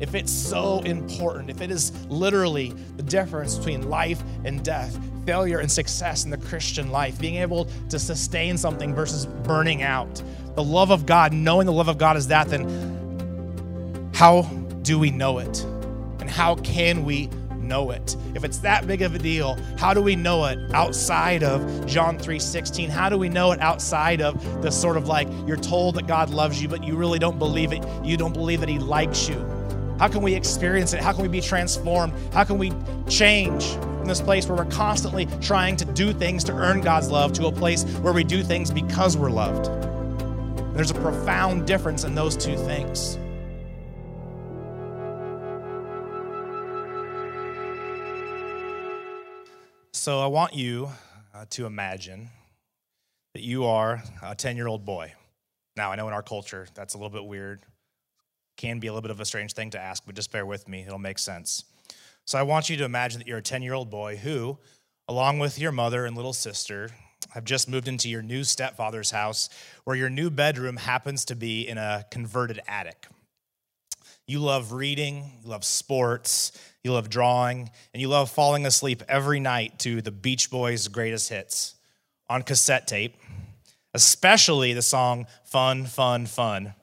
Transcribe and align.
if 0.00 0.14
it's 0.14 0.32
so 0.32 0.80
important, 0.80 1.50
if 1.50 1.60
it 1.60 1.70
is 1.70 1.92
literally 2.06 2.74
the 2.96 3.02
difference 3.02 3.56
between 3.56 3.88
life 3.88 4.22
and 4.44 4.64
death, 4.64 4.98
failure 5.24 5.58
and 5.58 5.70
success 5.70 6.24
in 6.24 6.30
the 6.30 6.36
Christian 6.36 6.90
life, 6.90 7.18
being 7.18 7.36
able 7.36 7.66
to 7.88 7.98
sustain 7.98 8.58
something 8.58 8.94
versus 8.94 9.26
burning 9.26 9.82
out, 9.82 10.22
the 10.54 10.62
love 10.62 10.90
of 10.90 11.06
God, 11.06 11.32
knowing 11.32 11.66
the 11.66 11.72
love 11.72 11.88
of 11.88 11.98
God 11.98 12.16
is 12.16 12.28
that, 12.28 12.48
then 12.48 14.10
how 14.14 14.42
do 14.82 14.98
we 14.98 15.10
know 15.10 15.38
it? 15.38 15.64
And 16.20 16.30
how 16.30 16.56
can 16.56 17.04
we 17.04 17.28
know 17.60 17.90
it? 17.90 18.16
If 18.34 18.44
it's 18.44 18.58
that 18.58 18.86
big 18.86 19.02
of 19.02 19.14
a 19.14 19.18
deal, 19.18 19.58
how 19.78 19.92
do 19.92 20.00
we 20.00 20.14
know 20.16 20.44
it 20.46 20.58
outside 20.72 21.42
of 21.42 21.86
John 21.86 22.18
3:16? 22.18 22.88
How 22.88 23.08
do 23.08 23.18
we 23.18 23.28
know 23.28 23.52
it 23.52 23.60
outside 23.60 24.20
of 24.20 24.62
the 24.62 24.70
sort 24.70 24.96
of 24.96 25.08
like 25.08 25.28
you're 25.46 25.56
told 25.56 25.96
that 25.96 26.06
God 26.06 26.30
loves 26.30 26.62
you, 26.62 26.68
but 26.68 26.84
you 26.84 26.96
really 26.96 27.18
don't 27.18 27.38
believe 27.38 27.72
it? 27.72 27.82
You 28.04 28.16
don't 28.16 28.32
believe 28.32 28.60
that 28.60 28.68
He 28.68 28.78
likes 28.78 29.28
you. 29.28 29.55
How 29.98 30.08
can 30.08 30.20
we 30.20 30.34
experience 30.34 30.92
it? 30.92 31.00
How 31.00 31.12
can 31.12 31.22
we 31.22 31.28
be 31.28 31.40
transformed? 31.40 32.12
How 32.32 32.44
can 32.44 32.58
we 32.58 32.72
change 33.08 33.64
from 33.74 34.04
this 34.04 34.20
place 34.20 34.46
where 34.46 34.56
we're 34.58 34.70
constantly 34.70 35.26
trying 35.40 35.76
to 35.76 35.86
do 35.86 36.12
things 36.12 36.44
to 36.44 36.52
earn 36.52 36.82
God's 36.82 37.10
love 37.10 37.32
to 37.34 37.46
a 37.46 37.52
place 37.52 37.84
where 38.00 38.12
we 38.12 38.22
do 38.22 38.42
things 38.42 38.70
because 38.70 39.16
we're 39.16 39.30
loved? 39.30 39.66
There's 40.74 40.90
a 40.90 40.94
profound 40.94 41.66
difference 41.66 42.04
in 42.04 42.14
those 42.14 42.36
two 42.36 42.56
things. 42.56 43.18
So 49.92 50.20
I 50.20 50.26
want 50.26 50.54
you 50.54 50.90
uh, 51.34 51.46
to 51.50 51.64
imagine 51.64 52.28
that 53.32 53.42
you 53.42 53.64
are 53.64 54.02
a 54.22 54.34
10 54.34 54.56
year 54.56 54.66
old 54.66 54.84
boy. 54.84 55.14
Now, 55.74 55.90
I 55.90 55.96
know 55.96 56.06
in 56.06 56.12
our 56.12 56.22
culture 56.22 56.66
that's 56.74 56.92
a 56.92 56.98
little 56.98 57.10
bit 57.10 57.24
weird, 57.24 57.62
can 58.56 58.78
be 58.78 58.86
a 58.86 58.92
little 58.92 59.02
bit 59.02 59.10
of 59.10 59.20
a 59.20 59.24
strange 59.24 59.52
thing 59.52 59.70
to 59.70 59.78
ask, 59.78 60.04
but 60.06 60.14
just 60.14 60.32
bear 60.32 60.46
with 60.46 60.68
me, 60.68 60.82
it'll 60.82 60.98
make 60.98 61.18
sense. 61.18 61.64
So 62.24 62.38
I 62.38 62.42
want 62.42 62.68
you 62.68 62.76
to 62.78 62.84
imagine 62.84 63.20
that 63.20 63.28
you're 63.28 63.38
a 63.38 63.42
10 63.42 63.62
year 63.62 63.74
old 63.74 63.90
boy 63.90 64.16
who, 64.16 64.58
along 65.08 65.38
with 65.38 65.58
your 65.58 65.72
mother 65.72 66.06
and 66.06 66.16
little 66.16 66.32
sister, 66.32 66.90
have 67.30 67.44
just 67.44 67.68
moved 67.68 67.88
into 67.88 68.08
your 68.08 68.22
new 68.22 68.44
stepfather's 68.44 69.10
house 69.10 69.48
where 69.84 69.96
your 69.96 70.10
new 70.10 70.30
bedroom 70.30 70.76
happens 70.76 71.24
to 71.26 71.36
be 71.36 71.66
in 71.66 71.78
a 71.78 72.04
converted 72.10 72.60
attic. 72.66 73.06
You 74.26 74.40
love 74.40 74.72
reading, 74.72 75.30
you 75.42 75.48
love 75.48 75.64
sports, 75.64 76.52
you 76.82 76.92
love 76.92 77.08
drawing, 77.08 77.70
and 77.92 78.00
you 78.00 78.08
love 78.08 78.30
falling 78.30 78.66
asleep 78.66 79.02
every 79.08 79.38
night 79.38 79.78
to 79.80 80.02
the 80.02 80.10
Beach 80.10 80.50
Boys' 80.50 80.88
greatest 80.88 81.28
hits 81.28 81.74
on 82.28 82.42
cassette 82.42 82.88
tape, 82.88 83.16
especially 83.94 84.72
the 84.72 84.82
song 84.82 85.26
Fun, 85.44 85.84
Fun, 85.86 86.26
Fun. 86.26 86.74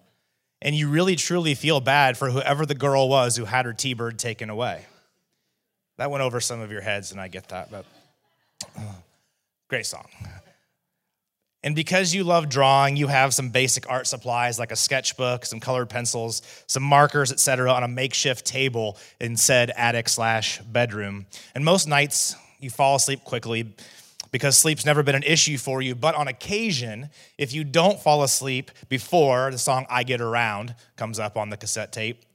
And 0.63 0.73
you 0.73 0.89
really 0.89 1.15
truly 1.15 1.53
feel 1.53 1.81
bad 1.81 2.17
for 2.17 2.31
whoever 2.31 2.65
the 2.65 2.73
girl 2.73 3.09
was 3.09 3.35
who 3.35 3.45
had 3.45 3.65
her 3.65 3.73
T 3.73 3.93
Bird 3.93 4.17
taken 4.17 4.49
away. 4.49 4.85
That 5.97 6.09
went 6.09 6.23
over 6.23 6.39
some 6.39 6.61
of 6.61 6.71
your 6.71 6.81
heads, 6.81 7.11
and 7.11 7.21
I 7.21 7.27
get 7.27 7.49
that, 7.49 7.69
but 7.69 7.85
uh, 8.75 8.81
great 9.67 9.85
song. 9.85 10.07
And 11.63 11.75
because 11.75 12.13
you 12.13 12.23
love 12.23 12.49
drawing, 12.49 12.95
you 12.97 13.07
have 13.07 13.33
some 13.33 13.49
basic 13.49 13.89
art 13.89 14.07
supplies 14.07 14.57
like 14.57 14.71
a 14.71 14.75
sketchbook, 14.75 15.45
some 15.45 15.59
colored 15.59 15.89
pencils, 15.89 16.41
some 16.67 16.83
markers, 16.83 17.31
etc., 17.31 17.71
on 17.71 17.83
a 17.83 17.87
makeshift 17.87 18.45
table 18.45 18.97
in 19.19 19.37
said 19.37 19.71
attic 19.77 20.09
slash 20.09 20.59
bedroom. 20.61 21.25
And 21.55 21.63
most 21.63 21.87
nights 21.87 22.35
you 22.59 22.69
fall 22.69 22.95
asleep 22.95 23.23
quickly 23.23 23.73
because 24.33 24.57
sleep's 24.57 24.83
never 24.83 25.03
been 25.03 25.13
an 25.13 25.23
issue 25.23 25.59
for 25.59 25.79
you. 25.79 25.93
But 25.93 26.15
on 26.15 26.27
occasion, 26.27 27.11
if 27.37 27.53
you 27.53 27.63
don't 27.63 28.01
fall 28.01 28.23
asleep 28.23 28.71
before 28.89 29.51
the 29.51 29.59
song 29.59 29.85
I 29.91 30.01
Get 30.01 30.21
Around 30.21 30.73
comes 30.95 31.19
up 31.19 31.37
on 31.37 31.51
the 31.51 31.55
cassette 31.55 31.93
tape, 31.93 32.25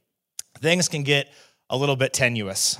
things 0.61 0.87
can 0.87 1.03
get 1.03 1.27
a 1.69 1.75
little 1.75 1.97
bit 1.97 2.13
tenuous. 2.13 2.79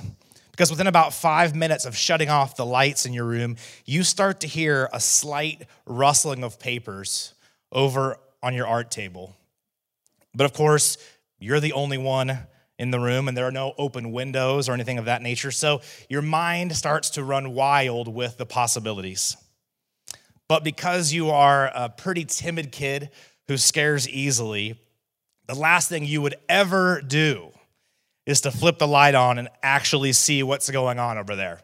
Because 0.52 0.70
within 0.70 0.86
about 0.86 1.12
five 1.12 1.54
minutes 1.54 1.84
of 1.84 1.94
shutting 1.94 2.30
off 2.30 2.56
the 2.56 2.64
lights 2.64 3.04
in 3.04 3.12
your 3.12 3.26
room, 3.26 3.56
you 3.84 4.04
start 4.04 4.40
to 4.40 4.46
hear 4.46 4.88
a 4.90 4.98
slight 4.98 5.66
rustling 5.84 6.42
of 6.42 6.58
papers 6.58 7.34
over 7.72 8.16
on 8.42 8.54
your 8.54 8.66
art 8.66 8.90
table. 8.90 9.36
But 10.34 10.46
of 10.46 10.54
course, 10.54 10.96
you're 11.38 11.60
the 11.60 11.74
only 11.74 11.98
one 11.98 12.38
in 12.80 12.90
the 12.90 12.98
room, 12.98 13.28
and 13.28 13.36
there 13.36 13.46
are 13.46 13.52
no 13.52 13.74
open 13.76 14.10
windows 14.10 14.66
or 14.66 14.72
anything 14.72 14.96
of 14.96 15.04
that 15.04 15.20
nature. 15.20 15.50
So 15.50 15.82
your 16.08 16.22
mind 16.22 16.74
starts 16.74 17.10
to 17.10 17.22
run 17.22 17.52
wild 17.52 18.08
with 18.08 18.38
the 18.38 18.46
possibilities. 18.46 19.36
But 20.48 20.64
because 20.64 21.12
you 21.12 21.28
are 21.28 21.70
a 21.74 21.90
pretty 21.90 22.24
timid 22.24 22.72
kid 22.72 23.10
who 23.48 23.58
scares 23.58 24.08
easily, 24.08 24.80
the 25.46 25.54
last 25.54 25.90
thing 25.90 26.06
you 26.06 26.22
would 26.22 26.36
ever 26.48 27.02
do 27.02 27.50
is 28.24 28.40
to 28.40 28.50
flip 28.50 28.78
the 28.78 28.88
light 28.88 29.14
on 29.14 29.36
and 29.36 29.50
actually 29.62 30.14
see 30.14 30.42
what's 30.42 30.70
going 30.70 30.98
on 30.98 31.18
over 31.18 31.36
there. 31.36 31.60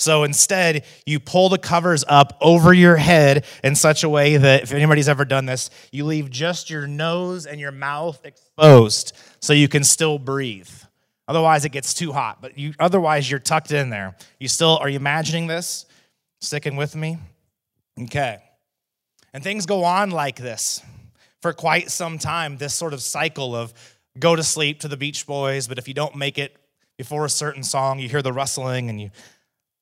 So 0.00 0.24
instead, 0.24 0.84
you 1.04 1.20
pull 1.20 1.50
the 1.50 1.58
covers 1.58 2.04
up 2.08 2.38
over 2.40 2.72
your 2.72 2.96
head 2.96 3.44
in 3.62 3.74
such 3.74 4.02
a 4.02 4.08
way 4.08 4.36
that 4.36 4.62
if 4.62 4.72
anybody's 4.72 5.08
ever 5.08 5.24
done 5.24 5.46
this, 5.46 5.68
you 5.92 6.06
leave 6.06 6.30
just 6.30 6.70
your 6.70 6.86
nose 6.86 7.44
and 7.46 7.60
your 7.60 7.70
mouth 7.70 8.24
exposed 8.24 9.16
so 9.40 9.52
you 9.52 9.68
can 9.68 9.84
still 9.84 10.18
breathe. 10.18 10.70
Otherwise, 11.28 11.64
it 11.64 11.68
gets 11.68 11.94
too 11.94 12.12
hot, 12.12 12.40
but 12.40 12.58
you 12.58 12.72
otherwise 12.80 13.30
you're 13.30 13.38
tucked 13.38 13.72
in 13.72 13.90
there. 13.90 14.16
You 14.38 14.48
still 14.48 14.78
are 14.78 14.88
you 14.88 14.96
imagining 14.96 15.46
this? 15.46 15.86
Sticking 16.40 16.76
with 16.76 16.96
me? 16.96 17.18
Okay. 18.02 18.38
And 19.32 19.44
things 19.44 19.66
go 19.66 19.84
on 19.84 20.10
like 20.10 20.36
this 20.36 20.82
for 21.40 21.52
quite 21.52 21.90
some 21.90 22.18
time, 22.18 22.56
this 22.56 22.74
sort 22.74 22.94
of 22.94 23.02
cycle 23.02 23.54
of 23.54 23.72
go 24.18 24.34
to 24.34 24.42
sleep 24.42 24.80
to 24.80 24.88
the 24.88 24.96
Beach 24.96 25.26
Boys, 25.26 25.68
but 25.68 25.78
if 25.78 25.86
you 25.86 25.94
don't 25.94 26.16
make 26.16 26.38
it 26.38 26.56
before 26.96 27.24
a 27.24 27.30
certain 27.30 27.62
song, 27.62 27.98
you 27.98 28.08
hear 28.08 28.22
the 28.22 28.32
rustling 28.32 28.88
and 28.90 29.00
you 29.00 29.10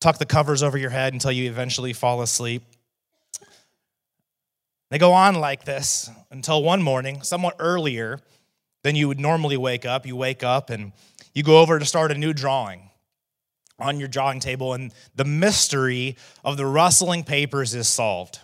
tuck 0.00 0.18
the 0.18 0.26
covers 0.26 0.62
over 0.62 0.78
your 0.78 0.90
head 0.90 1.12
until 1.12 1.32
you 1.32 1.48
eventually 1.48 1.92
fall 1.92 2.22
asleep. 2.22 2.62
They 4.90 4.98
go 4.98 5.12
on 5.12 5.34
like 5.34 5.64
this 5.64 6.10
until 6.30 6.62
one 6.62 6.82
morning, 6.82 7.22
somewhat 7.22 7.56
earlier 7.58 8.20
than 8.82 8.96
you 8.96 9.08
would 9.08 9.20
normally 9.20 9.56
wake 9.56 9.84
up. 9.84 10.06
You 10.06 10.16
wake 10.16 10.42
up 10.42 10.70
and 10.70 10.92
you 11.34 11.42
go 11.42 11.60
over 11.60 11.78
to 11.78 11.84
start 11.84 12.10
a 12.10 12.14
new 12.14 12.32
drawing 12.32 12.90
on 13.78 14.00
your 14.00 14.08
drawing 14.08 14.40
table, 14.40 14.74
and 14.74 14.92
the 15.14 15.24
mystery 15.24 16.16
of 16.44 16.56
the 16.56 16.66
rustling 16.66 17.22
papers 17.22 17.74
is 17.74 17.86
solved. 17.86 18.40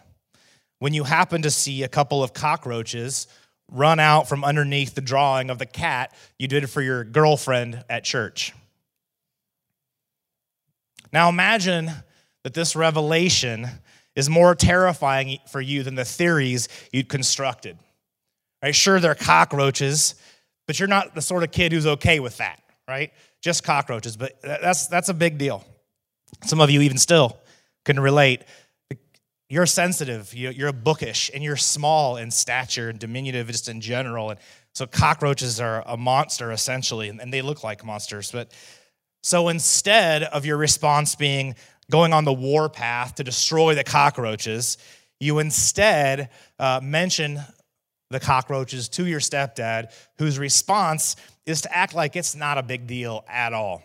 When 0.78 0.94
you 0.94 1.04
happen 1.04 1.42
to 1.42 1.50
see 1.50 1.82
a 1.82 1.88
couple 1.88 2.22
of 2.22 2.34
cockroaches 2.34 3.26
run 3.70 3.98
out 3.98 4.28
from 4.28 4.44
underneath 4.44 4.94
the 4.94 5.00
drawing 5.00 5.50
of 5.50 5.58
the 5.58 5.66
cat 5.66 6.14
you 6.38 6.46
did 6.46 6.68
for 6.70 6.82
your 6.82 7.02
girlfriend 7.02 7.82
at 7.88 8.04
church. 8.04 8.52
Now 11.14 11.28
imagine 11.28 11.92
that 12.42 12.54
this 12.54 12.74
revelation 12.74 13.68
is 14.16 14.28
more 14.28 14.56
terrifying 14.56 15.38
for 15.48 15.60
you 15.60 15.84
than 15.84 15.94
the 15.94 16.04
theories 16.04 16.68
you'd 16.92 17.08
constructed. 17.08 17.78
Right? 18.60 18.74
Sure, 18.74 18.98
they're 18.98 19.14
cockroaches, 19.14 20.16
but 20.66 20.80
you're 20.80 20.88
not 20.88 21.14
the 21.14 21.22
sort 21.22 21.44
of 21.44 21.52
kid 21.52 21.70
who's 21.70 21.86
okay 21.86 22.18
with 22.18 22.38
that, 22.38 22.60
right? 22.88 23.12
Just 23.40 23.62
cockroaches, 23.62 24.16
but 24.16 24.42
that's, 24.42 24.88
that's 24.88 25.08
a 25.08 25.14
big 25.14 25.38
deal. 25.38 25.64
Some 26.42 26.60
of 26.60 26.68
you 26.68 26.80
even 26.80 26.98
still 26.98 27.38
can 27.84 28.00
relate 28.00 28.42
you're 29.48 29.66
sensitive, 29.66 30.34
you're 30.34 30.72
bookish, 30.72 31.30
and 31.32 31.44
you're 31.44 31.56
small 31.56 32.16
in 32.16 32.32
stature 32.32 32.88
and 32.88 32.98
diminutive 32.98 33.46
just 33.46 33.68
in 33.68 33.80
general. 33.80 34.30
And 34.30 34.40
so 34.72 34.84
cockroaches 34.84 35.60
are 35.60 35.84
a 35.86 35.96
monster 35.96 36.50
essentially, 36.50 37.08
and 37.08 37.32
they 37.32 37.40
look 37.40 37.62
like 37.62 37.84
monsters. 37.84 38.32
But 38.32 38.50
so 39.24 39.48
instead 39.48 40.22
of 40.22 40.44
your 40.44 40.58
response 40.58 41.14
being 41.14 41.54
going 41.90 42.12
on 42.12 42.26
the 42.26 42.32
war 42.32 42.68
path 42.68 43.14
to 43.14 43.24
destroy 43.24 43.74
the 43.74 43.82
cockroaches, 43.82 44.76
you 45.18 45.38
instead 45.38 46.28
uh, 46.58 46.80
mention 46.82 47.40
the 48.10 48.20
cockroaches 48.20 48.90
to 48.90 49.06
your 49.06 49.20
stepdad, 49.20 49.94
whose 50.18 50.38
response 50.38 51.16
is 51.46 51.62
to 51.62 51.74
act 51.74 51.94
like 51.94 52.16
it's 52.16 52.36
not 52.36 52.58
a 52.58 52.62
big 52.62 52.86
deal 52.86 53.24
at 53.26 53.54
all. 53.54 53.82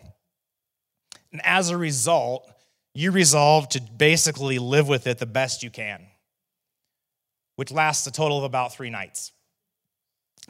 And 1.32 1.40
as 1.42 1.70
a 1.70 1.76
result, 1.78 2.46
you 2.94 3.10
resolve 3.10 3.70
to 3.70 3.80
basically 3.80 4.58
live 4.58 4.88
with 4.88 5.06
it 5.06 5.16
the 5.16 5.24
best 5.24 5.62
you 5.62 5.70
can, 5.70 6.02
which 7.56 7.72
lasts 7.72 8.06
a 8.06 8.10
total 8.10 8.36
of 8.36 8.44
about 8.44 8.74
three 8.74 8.90
nights. 8.90 9.32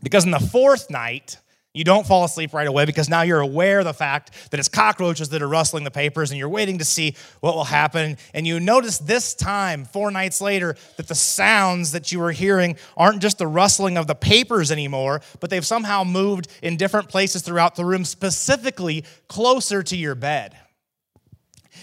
Because 0.02 0.24
in 0.24 0.32
the 0.32 0.40
fourth 0.40 0.90
night, 0.90 1.36
you 1.72 1.84
don't 1.84 2.06
fall 2.06 2.24
asleep 2.24 2.52
right 2.52 2.66
away 2.66 2.84
because 2.84 3.08
now 3.08 3.22
you're 3.22 3.40
aware 3.40 3.78
of 3.78 3.84
the 3.84 3.94
fact 3.94 4.50
that 4.50 4.58
it's 4.58 4.68
cockroaches 4.68 5.28
that 5.28 5.40
are 5.40 5.48
rustling 5.48 5.84
the 5.84 5.90
papers 5.90 6.30
and 6.30 6.38
you're 6.38 6.48
waiting 6.48 6.78
to 6.78 6.84
see 6.84 7.14
what 7.40 7.54
will 7.54 7.64
happen. 7.64 8.16
And 8.34 8.44
you 8.46 8.58
notice 8.58 8.98
this 8.98 9.34
time, 9.34 9.84
four 9.84 10.10
nights 10.10 10.40
later, 10.40 10.76
that 10.96 11.06
the 11.06 11.14
sounds 11.14 11.92
that 11.92 12.10
you 12.10 12.18
were 12.18 12.32
hearing 12.32 12.76
aren't 12.96 13.22
just 13.22 13.38
the 13.38 13.46
rustling 13.46 13.96
of 13.96 14.08
the 14.08 14.16
papers 14.16 14.72
anymore, 14.72 15.20
but 15.38 15.50
they've 15.50 15.66
somehow 15.66 16.02
moved 16.02 16.48
in 16.60 16.76
different 16.76 17.08
places 17.08 17.42
throughout 17.42 17.76
the 17.76 17.84
room, 17.84 18.04
specifically 18.04 19.04
closer 19.28 19.82
to 19.84 19.96
your 19.96 20.16
bed 20.16 20.56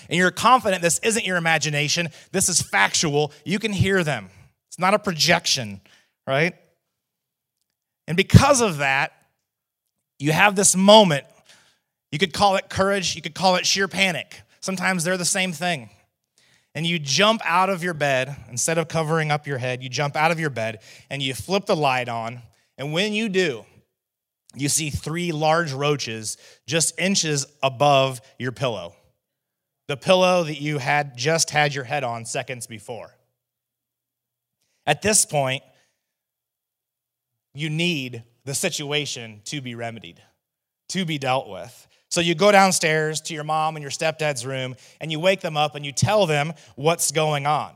and 0.10 0.18
you're 0.18 0.32
confident 0.32 0.82
this 0.82 1.00
isn't 1.00 1.26
your 1.26 1.38
imagination, 1.38 2.10
this 2.32 2.50
is 2.50 2.62
factual, 2.62 3.32
you 3.46 3.60
can 3.60 3.74
hear 3.74 4.04
them. 4.04 4.30
It's 4.70 4.80
not 4.80 4.94
a 4.94 5.00
projection, 5.00 5.82
right? 6.26 6.56
And 8.08 8.16
because 8.16 8.62
of 8.62 8.78
that, 8.78 9.12
you 10.20 10.32
have 10.32 10.56
this 10.56 10.76
moment. 10.76 11.26
You 12.12 12.20
could 12.20 12.34
call 12.34 12.56
it 12.56 12.70
courage, 12.70 13.16
you 13.16 13.22
could 13.22 13.36
call 13.36 13.56
it 13.56 13.66
sheer 13.66 13.88
panic. 13.88 14.42
Sometimes 14.62 15.04
they're 15.04 15.18
the 15.18 15.26
same 15.26 15.52
thing. 15.52 15.90
And 16.74 16.86
you 16.86 17.00
jump 17.00 17.42
out 17.44 17.70
of 17.70 17.84
your 17.84 17.94
bed, 17.94 18.36
instead 18.50 18.78
of 18.78 18.88
covering 18.88 19.32
up 19.32 19.48
your 19.48 19.58
head, 19.58 19.82
you 19.82 19.90
jump 19.90 20.16
out 20.16 20.32
of 20.32 20.40
your 20.40 20.50
bed 20.50 20.80
and 21.10 21.22
you 21.22 21.34
flip 21.34 21.66
the 21.66 21.76
light 21.76 22.08
on. 22.08 22.42
And 22.78 22.94
when 22.94 23.14
you 23.14 23.30
do, 23.30 23.66
you 24.56 24.70
see 24.70 24.90
three 24.90 25.32
large 25.32 25.74
roaches 25.74 26.38
just 26.66 27.00
inches 27.00 27.46
above 27.64 28.22
your 28.38 28.52
pillow. 28.52 28.96
The 29.88 29.98
pillow 29.98 30.44
that 30.44 30.62
you 30.62 30.78
had 30.78 31.18
just 31.18 31.50
had 31.50 31.74
your 31.74 31.84
head 31.84 32.04
on 32.04 32.26
seconds 32.26 32.68
before. 32.68 33.12
At 34.86 35.02
this 35.02 35.26
point, 35.26 35.64
you 37.54 37.70
need 37.70 38.24
the 38.48 38.56
situation 38.56 39.42
to 39.44 39.60
be 39.60 39.76
remedied, 39.76 40.22
to 40.88 41.04
be 41.04 41.18
dealt 41.18 41.50
with. 41.50 41.88
So 42.10 42.22
you 42.22 42.34
go 42.34 42.50
downstairs 42.50 43.20
to 43.22 43.34
your 43.34 43.44
mom 43.44 43.76
and 43.76 43.84
your 43.84 43.92
stepdad's 43.92 44.46
room 44.46 44.78
and 45.02 45.12
you 45.12 45.20
wake 45.20 45.42
them 45.42 45.58
up 45.58 45.76
and 45.76 45.86
you 45.86 45.92
tell 45.92 46.26
them 46.26 46.54
what's 46.78 47.12
going 47.12 47.46
on. 47.46 47.74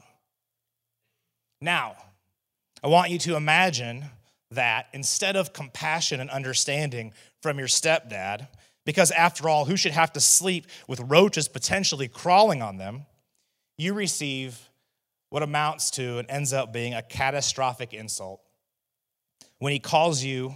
Now, 1.60 1.98
I 2.82 2.88
want 2.88 3.12
you 3.12 3.20
to 3.20 3.36
imagine 3.36 4.06
that 4.52 4.88
instead 4.94 5.36
of 5.36 5.52
compassion 5.52 6.22
and 6.22 6.30
understanding 6.30 7.12
from 7.42 7.60
your 7.60 7.68
stepdad, 7.68 8.48
because 8.86 9.12
after 9.12 9.50
all, 9.50 9.66
who 9.66 9.76
should 9.76 9.92
have 9.92 10.14
to 10.14 10.22
sleep 10.22 10.68
with 10.88 11.02
roaches 11.02 11.50
potentially 11.50 12.08
crawling 12.08 12.62
on 12.62 12.78
them? 12.78 13.06
You 13.78 13.94
receive 13.94 14.70
what 15.32 15.44
amounts 15.44 15.92
to 15.92 16.20
and 16.20 16.32
ends 16.32 16.54
up 16.54 16.72
being 16.72 16.94
a 16.94 17.02
catastrophic 17.02 17.94
insult. 17.94 18.42
When 19.62 19.74
he 19.74 19.78
calls 19.78 20.24
you 20.24 20.56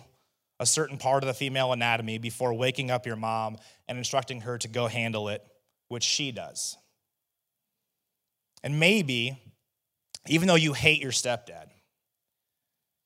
a 0.60 0.66
certain 0.66 0.98
part 0.98 1.22
of 1.22 1.28
the 1.28 1.36
female 1.36 1.72
anatomy 1.72 2.18
before 2.18 2.56
waking 2.56 2.90
up 2.90 3.06
your 3.06 3.16
mom 3.16 3.58
and 3.88 4.00
instructing 4.00 4.42
her 4.42 4.58
to 4.58 4.68
go 4.68 4.88
handle 4.88 5.30
it, 5.30 5.46
which 5.90 6.02
she 6.02 6.32
does. 6.32 6.76
And 8.64 8.80
maybe, 8.80 9.40
even 10.26 10.48
though 10.48 10.56
you 10.56 10.74
hate 10.74 11.04
your 11.04 11.12
stepdad, 11.12 11.68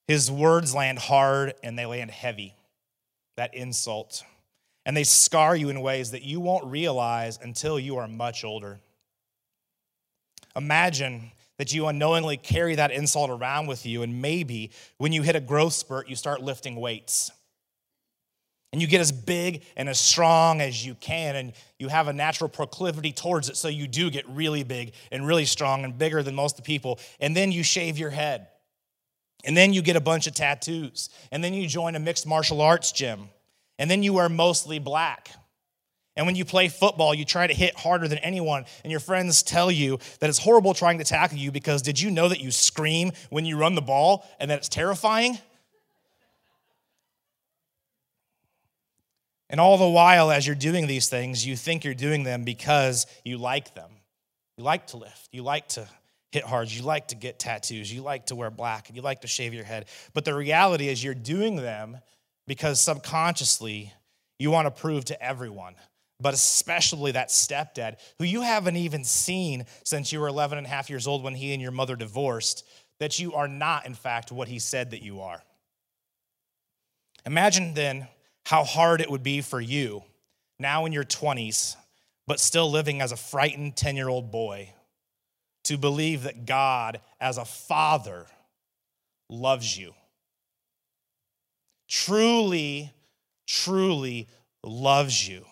his 0.08 0.32
words 0.32 0.74
land 0.74 1.00
hard 1.00 1.54
and 1.64 1.78
they 1.78 1.86
land 1.86 2.12
heavy, 2.12 2.56
that 3.36 3.54
insult. 3.54 4.24
And 4.86 4.96
they 4.96 5.04
scar 5.04 5.54
you 5.54 5.68
in 5.68 5.82
ways 5.82 6.12
that 6.12 6.24
you 6.24 6.40
won't 6.40 6.64
realize 6.64 7.38
until 7.44 7.78
you 7.78 7.98
are 7.98 8.08
much 8.08 8.46
older. 8.46 8.80
Imagine 10.56 11.34
that 11.60 11.72
you 11.72 11.86
unknowingly 11.86 12.38
carry 12.38 12.74
that 12.74 12.90
insult 12.92 13.30
around 13.30 13.68
with 13.68 13.86
you, 13.86 14.02
and 14.02 14.20
maybe 14.20 14.72
when 14.98 15.14
you 15.14 15.22
hit 15.22 15.36
a 15.36 15.40
growth 15.40 15.74
spurt, 15.74 16.10
you 16.10 16.16
start 16.16 16.42
lifting 16.42 16.76
weights. 16.76 17.30
And 18.74 18.82
you 18.82 18.88
get 18.88 19.02
as 19.02 19.12
big 19.12 19.64
and 19.78 19.88
as 19.88 20.00
strong 20.00 20.62
as 20.62 20.84
you 20.84 20.96
can, 20.96 21.36
and 21.36 21.54
you 21.78 21.88
have 21.90 22.08
a 22.08 22.14
natural 22.14 22.50
proclivity 22.50 23.12
towards 23.12 23.50
it, 23.50 23.58
so 23.58 23.68
you 23.68 23.88
do 23.88 24.10
get 24.10 24.28
really 24.28 24.64
big 24.64 24.94
and 25.12 25.28
really 25.28 25.46
strong 25.46 25.84
and 25.84 25.96
bigger 25.96 26.24
than 26.24 26.34
most 26.34 26.58
of 26.58 26.64
the 26.64 26.68
people. 26.68 27.00
And 27.20 27.38
then 27.38 27.52
you 27.52 27.62
shave 27.62 28.00
your 28.00 28.10
head 28.10 28.48
and 29.46 29.56
then 29.56 29.74
you 29.74 29.82
get 29.82 29.96
a 29.96 30.02
bunch 30.02 30.28
of 30.28 30.34
tattoos. 30.34 31.10
And 31.32 31.44
then 31.44 31.54
you 31.54 31.68
join 31.68 31.96
a 31.96 32.00
mixed 32.00 32.28
martial 32.28 32.62
arts 32.62 32.92
gym. 32.92 33.30
And 33.78 33.90
then 33.90 34.04
you 34.04 34.14
wear 34.14 34.28
mostly 34.28 34.80
black. 34.80 35.32
And 36.16 36.26
when 36.26 36.36
you 36.36 36.44
play 36.44 36.68
football, 36.68 37.14
you 37.14 37.24
try 37.24 37.48
to 37.48 37.54
hit 37.54 37.78
harder 37.78 38.08
than 38.08 38.18
anyone. 38.20 38.66
And 38.84 38.92
your 38.92 39.00
friends 39.00 39.42
tell 39.42 39.72
you 39.72 40.00
that 40.20 40.30
it's 40.30 40.40
horrible 40.40 40.74
trying 40.74 40.98
to 40.98 41.04
tackle 41.04 41.38
you 41.38 41.52
because 41.52 41.82
did 41.82 42.00
you 42.00 42.12
know 42.12 42.28
that 42.28 42.42
you 42.42 42.52
scream 42.52 43.12
when 43.30 43.46
you 43.46 43.58
run 43.58 43.76
the 43.76 43.82
ball 43.82 44.28
and 44.40 44.52
that 44.52 44.58
it's 44.58 44.70
terrifying? 44.70 45.38
And 49.50 49.60
all 49.60 49.78
the 49.78 49.88
while, 49.88 50.30
as 50.30 50.46
you're 50.46 50.56
doing 50.56 50.88
these 50.88 51.10
things, 51.10 51.46
you 51.46 51.56
think 51.56 51.84
you're 51.84 51.94
doing 51.94 52.24
them 52.24 52.44
because 52.44 53.08
you 53.24 53.38
like 53.38 53.74
them. 53.74 53.90
You 54.58 54.64
like 54.64 54.88
to 54.88 54.98
lift, 54.98 55.30
you 55.32 55.42
like 55.42 55.70
to 55.70 55.88
hit 56.32 56.44
hard. 56.44 56.70
You 56.70 56.84
like 56.84 57.08
to 57.08 57.16
get 57.16 57.40
tattoos. 57.40 57.92
You 57.92 58.02
like 58.02 58.28
to 58.28 58.36
wear 58.36 58.52
black 58.52 58.88
and 58.88 58.96
you 58.96 59.02
like 59.02 59.22
to 59.22 59.28
shave 59.28 59.54
your 59.54 59.64
head. 59.64 59.86
But 60.14 60.26
the 60.26 60.36
reality 60.36 60.88
is, 60.88 61.04
you're 61.04 61.16
doing 61.16 61.56
them 61.56 61.98
because 62.46 62.82
subconsciously 62.82 63.94
you 64.38 64.52
want 64.52 64.68
to 64.68 64.72
prove 64.72 65.06
to 65.06 65.22
everyone, 65.22 65.76
but 66.20 66.34
especially 66.34 67.12
that 67.12 67.30
stepdad 67.30 67.98
who 68.18 68.26
you 68.26 68.42
haven't 68.42 68.76
even 68.76 69.04
seen 69.04 69.66
since 69.84 70.12
you 70.12 70.20
were 70.20 70.28
11 70.28 70.58
and 70.58 70.68
a 70.68 70.70
half 70.70 70.90
years 70.90 71.08
old 71.08 71.24
when 71.24 71.36
he 71.36 71.54
and 71.54 71.62
your 71.62 71.72
mother 71.72 71.96
divorced, 71.96 72.66
that 73.00 73.20
you 73.20 73.34
are 73.34 73.48
not, 73.48 73.86
in 73.86 73.94
fact, 73.94 74.32
what 74.32 74.48
he 74.48 74.60
said 74.60 74.92
that 74.92 75.02
you 75.02 75.22
are. 75.22 75.42
Imagine 77.26 77.74
then 77.74 78.08
how 78.46 78.64
hard 78.64 79.02
it 79.02 79.10
would 79.10 79.24
be 79.24 79.42
for 79.42 79.62
you 79.62 80.04
now 80.60 80.86
in 80.86 80.92
your 80.92 81.04
20s, 81.04 81.76
but 82.28 82.40
still 82.40 82.70
living 82.70 83.02
as 83.02 83.12
a 83.12 83.18
frightened 83.18 83.76
10 83.76 83.96
year 83.96 84.10
old 84.10 84.32
boy 84.32 84.74
to 85.66 85.78
believe 85.78 86.24
that 86.24 86.46
God, 86.46 87.00
as 87.20 87.38
a 87.38 87.46
father, 87.46 88.26
loves 89.30 89.78
you. 89.78 89.94
Truly, 91.88 92.92
truly 93.48 94.28
loves 94.64 95.28
you. 95.28 95.46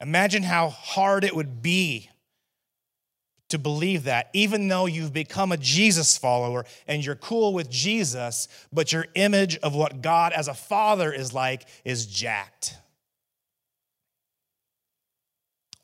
Imagine 0.00 0.42
how 0.42 0.68
hard 0.68 1.24
it 1.24 1.34
would 1.34 1.60
be 1.60 2.10
to 3.48 3.58
believe 3.58 4.04
that, 4.04 4.28
even 4.32 4.68
though 4.68 4.86
you've 4.86 5.12
become 5.12 5.52
a 5.52 5.56
Jesus 5.56 6.18
follower 6.18 6.64
and 6.86 7.04
you're 7.04 7.16
cool 7.16 7.54
with 7.54 7.70
Jesus, 7.70 8.46
but 8.72 8.92
your 8.92 9.06
image 9.14 9.56
of 9.58 9.74
what 9.74 10.02
God 10.02 10.32
as 10.32 10.48
a 10.48 10.54
father 10.54 11.12
is 11.12 11.32
like 11.32 11.66
is 11.84 12.06
jacked. 12.06 12.76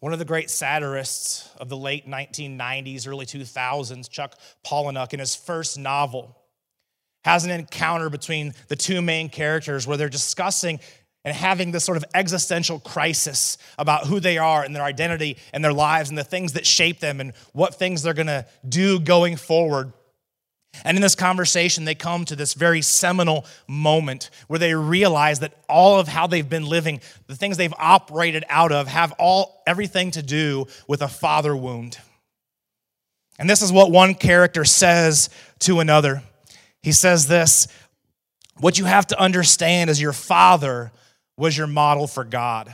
One 0.01 0.13
of 0.13 0.19
the 0.19 0.27
great 0.27 0.51
satirists 0.51 1.49
of 1.57 1.71
the 1.71 1.79
late 1.79 2.07
1990s, 2.07 3.09
early 3.09 3.25
2000s, 3.25 4.11
Chuck 4.11 4.39
Palahniuk, 4.63 5.15
in 5.15 5.21
his 5.21 5.35
first 5.35 5.79
novel, 5.79 6.37
has 7.25 7.47
an 7.47 7.51
encounter 7.51 8.11
between 8.11 8.53
the 8.69 8.77
two 8.77 9.01
main 9.01 9.31
characters 9.31 9.87
where 9.87 9.97
they're 9.97 10.11
discussing 10.11 10.79
and 11.25 11.35
having 11.35 11.71
this 11.71 11.85
sort 11.85 11.97
of 11.97 12.05
existential 12.15 12.79
crisis 12.79 13.57
about 13.79 14.07
who 14.07 14.21
they 14.21 14.39
are 14.39 14.63
and 14.63 14.77
their 14.77 14.83
identity 14.83 15.39
and 15.53 15.65
their 15.65 15.73
lives 15.73 16.11
and 16.11 16.19
the 16.19 16.25
things 16.25 16.53
that 16.53 16.67
shape 16.67 17.01
them 17.01 17.21
and 17.21 17.33
what 17.53 17.75
things 17.75 18.03
they're 18.03 18.15
gonna 18.15 18.47
do 18.69 19.01
going 19.01 19.37
forward. 19.37 19.93
And 20.85 20.97
in 20.97 21.03
this 21.03 21.15
conversation, 21.15 21.85
they 21.85 21.95
come 21.95 22.25
to 22.25 22.37
this 22.37 22.55
very 22.55 22.83
seminal 22.83 23.45
moment 23.69 24.31
where 24.49 24.59
they 24.59 24.75
realize 24.75 25.39
that 25.41 25.55
all 25.69 26.01
of 26.01 26.09
how 26.09 26.27
they've 26.27 26.49
been 26.49 26.67
living, 26.67 27.01
the 27.27 27.37
things 27.37 27.57
they've 27.57 27.75
operated 27.79 28.45
out 28.49 28.73
of, 28.73 28.89
have 28.89 29.13
all 29.13 29.63
everything 29.67 30.11
to 30.13 30.23
do 30.23 30.67
with 30.89 31.01
a 31.01 31.09
father 31.09 31.57
wound. 31.57 31.99
And 33.39 33.49
this 33.49 33.63
is 33.63 33.73
what 33.73 33.91
one 33.91 34.15
character 34.15 34.65
says 34.65 35.31
to 35.61 35.81
another. 35.81 36.23
He 36.83 36.93
says 36.93 37.29
this 37.29 37.69
What 38.59 38.79
you 38.79 38.85
have 38.85 39.07
to 39.09 39.21
understand 39.21 39.91
is 39.91 40.01
your 40.01 40.13
father 40.13 40.93
was 41.37 41.57
your 41.57 41.67
model 41.67 42.07
for 42.07 42.25
God. 42.25 42.69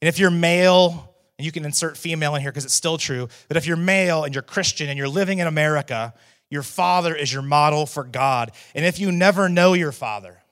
And 0.00 0.08
if 0.08 0.18
you're 0.18 0.30
male, 0.30 1.14
and 1.38 1.46
you 1.46 1.52
can 1.52 1.64
insert 1.64 1.96
female 1.96 2.34
in 2.34 2.42
here 2.42 2.50
because 2.50 2.64
it's 2.64 2.74
still 2.74 2.98
true, 2.98 3.28
but 3.48 3.56
if 3.56 3.66
you're 3.66 3.76
male 3.76 4.24
and 4.24 4.34
you're 4.34 4.42
Christian 4.42 4.88
and 4.88 4.98
you're 4.98 5.08
living 5.08 5.38
in 5.38 5.46
America, 5.46 6.14
your 6.50 6.62
father 6.62 7.14
is 7.14 7.32
your 7.32 7.42
model 7.42 7.86
for 7.86 8.04
God. 8.04 8.52
And 8.74 8.84
if 8.84 8.98
you 8.98 9.10
never 9.10 9.48
know 9.48 9.72
your 9.72 9.92
father, 9.92 10.42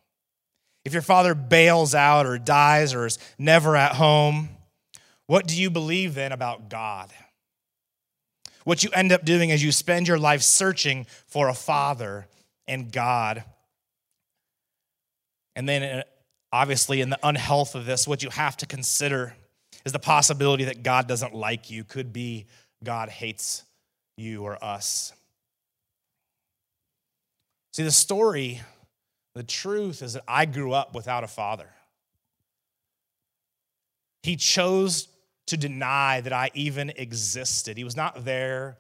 if 0.85 0.93
your 0.93 1.03
father 1.03 1.35
bails 1.35 1.95
out 1.95 2.27
or 2.27 2.39
dies 2.39 2.95
or 2.95 3.07
is 3.07 3.19
never 3.39 3.77
at 3.77 3.93
home, 3.93 4.49
what 5.27 5.47
do 5.47 5.61
you 5.61 5.71
believe 5.71 6.15
then 6.15 6.33
about 6.33 6.69
God? 6.69 7.13
What 8.65 8.83
you 8.83 8.91
end 8.93 9.13
up 9.13 9.25
doing 9.25 9.51
is 9.51 9.63
you 9.63 9.73
spend 9.73 10.09
your 10.09 10.19
life 10.19 10.43
searching 10.43 11.07
for 11.27 11.49
a 11.49 11.55
father 11.55 12.27
and 12.67 12.93
God. 12.93 13.45
And 15.55 15.69
then, 15.69 15.83
uh, 15.83 16.03
obviously, 16.53 17.01
in 17.01 17.11
the 17.11 17.19
unhealth 17.23 17.75
of 17.75 17.87
this, 17.87 18.07
what 18.07 18.23
you 18.23 18.31
have 18.31 18.57
to 18.59 18.67
consider 18.67 19.35
is 19.85 19.93
the 19.93 19.99
possibility 19.99 20.65
that 20.65 20.83
God 20.83 21.09
doesn't 21.09 21.35
like 21.35 21.71
you, 21.71 21.85
could 21.85 22.13
be 22.13 22.47
God 22.85 23.09
hates 23.09 23.65
you 24.17 24.43
or 24.43 24.63
us. 24.63 25.13
See, 27.73 27.83
the 27.83 27.91
story, 27.91 28.61
the 29.35 29.43
truth 29.43 30.03
is 30.03 30.13
that 30.13 30.25
I 30.29 30.45
grew 30.45 30.73
up 30.73 30.95
without 30.95 31.25
a 31.25 31.29
father. 31.29 31.69
He 34.23 34.37
chose 34.37 35.09
to 35.47 35.57
deny 35.57 36.21
that 36.21 36.33
I 36.33 36.51
even 36.55 36.91
existed. 36.91 37.77
He 37.77 37.85
was 37.85 37.97
not 37.97 38.25
there 38.25 38.77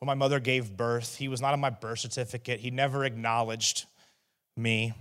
when 0.00 0.06
my 0.06 0.14
mother 0.14 0.40
gave 0.40 0.76
birth, 0.76 1.16
he 1.16 1.28
was 1.28 1.42
not 1.42 1.52
on 1.52 1.60
my 1.60 1.68
birth 1.68 1.98
certificate. 1.98 2.58
He 2.58 2.70
never 2.70 3.04
acknowledged 3.04 3.84
me 4.56 4.94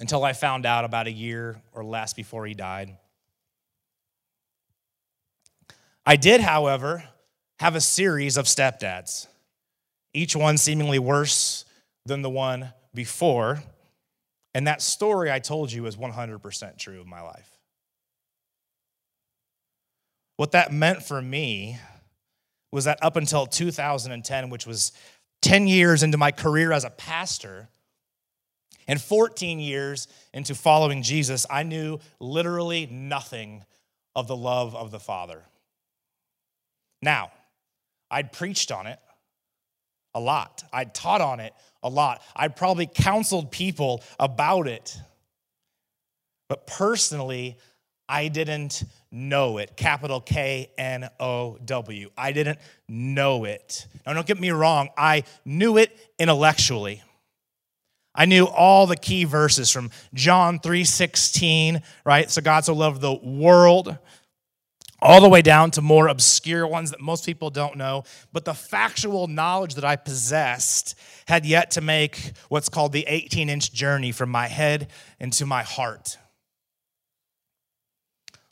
until 0.00 0.24
I 0.24 0.32
found 0.32 0.66
out 0.66 0.84
about 0.84 1.06
a 1.06 1.12
year 1.12 1.60
or 1.72 1.84
less 1.84 2.12
before 2.12 2.46
he 2.46 2.54
died. 2.54 2.96
I 6.06 6.16
did, 6.16 6.40
however, 6.40 7.04
have 7.60 7.74
a 7.74 7.80
series 7.80 8.36
of 8.36 8.46
stepdads 8.46 9.28
each 10.14 10.36
one 10.36 10.56
seemingly 10.56 10.98
worse 10.98 11.64
than 12.06 12.22
the 12.22 12.30
one 12.30 12.72
before. 12.94 13.62
And 14.54 14.68
that 14.68 14.80
story 14.80 15.30
I 15.30 15.40
told 15.40 15.72
you 15.72 15.84
is 15.86 15.96
100% 15.96 16.78
true 16.78 17.00
of 17.00 17.06
my 17.06 17.20
life. 17.20 17.50
What 20.36 20.52
that 20.52 20.72
meant 20.72 21.02
for 21.02 21.20
me 21.20 21.78
was 22.72 22.84
that 22.84 22.98
up 23.02 23.16
until 23.16 23.46
2010, 23.46 24.50
which 24.50 24.66
was 24.66 24.92
10 25.42 25.66
years 25.66 26.02
into 26.02 26.16
my 26.16 26.30
career 26.30 26.72
as 26.72 26.84
a 26.84 26.90
pastor, 26.90 27.68
and 28.86 29.00
14 29.00 29.60
years 29.60 30.08
into 30.32 30.54
following 30.54 31.02
Jesus, 31.02 31.46
I 31.48 31.62
knew 31.62 31.98
literally 32.20 32.86
nothing 32.86 33.64
of 34.14 34.28
the 34.28 34.36
love 34.36 34.74
of 34.74 34.90
the 34.90 35.00
Father. 35.00 35.42
Now, 37.02 37.32
I'd 38.10 38.32
preached 38.32 38.70
on 38.70 38.86
it 38.86 38.98
a 40.14 40.20
lot, 40.20 40.62
I'd 40.72 40.94
taught 40.94 41.20
on 41.20 41.40
it 41.40 41.52
a 41.82 41.88
lot, 41.88 42.22
I'd 42.36 42.56
probably 42.56 42.86
counseled 42.86 43.50
people 43.50 44.02
about 44.18 44.68
it. 44.68 44.96
But 46.48 46.66
personally, 46.66 47.58
I 48.08 48.28
didn't 48.28 48.84
know 49.10 49.58
it. 49.58 49.76
Capital 49.76 50.20
K 50.20 50.70
N 50.76 51.08
O 51.18 51.58
W. 51.64 52.10
I 52.18 52.32
didn't 52.32 52.58
know 52.88 53.44
it. 53.44 53.86
Now, 54.06 54.12
don't 54.12 54.26
get 54.26 54.38
me 54.38 54.50
wrong, 54.50 54.90
I 54.96 55.24
knew 55.44 55.78
it 55.78 55.96
intellectually. 56.18 57.02
I 58.14 58.26
knew 58.26 58.44
all 58.44 58.86
the 58.86 58.96
key 58.96 59.24
verses 59.24 59.70
from 59.70 59.90
John 60.14 60.60
3:16, 60.60 61.82
right? 62.04 62.30
So 62.30 62.40
God 62.40 62.64
so 62.64 62.74
loved 62.74 63.00
the 63.00 63.14
world 63.14 63.98
all 65.02 65.20
the 65.20 65.28
way 65.28 65.42
down 65.42 65.70
to 65.72 65.82
more 65.82 66.08
obscure 66.08 66.66
ones 66.66 66.90
that 66.90 67.00
most 67.00 67.26
people 67.26 67.50
don't 67.50 67.76
know, 67.76 68.04
but 68.32 68.46
the 68.46 68.54
factual 68.54 69.26
knowledge 69.26 69.74
that 69.74 69.84
I 69.84 69.96
possessed 69.96 70.94
had 71.26 71.44
yet 71.44 71.72
to 71.72 71.82
make 71.82 72.32
what's 72.48 72.70
called 72.70 72.92
the 72.92 73.06
18-inch 73.06 73.72
journey 73.72 74.12
from 74.12 74.30
my 74.30 74.46
head 74.46 74.90
into 75.20 75.44
my 75.44 75.62
heart. 75.62 76.16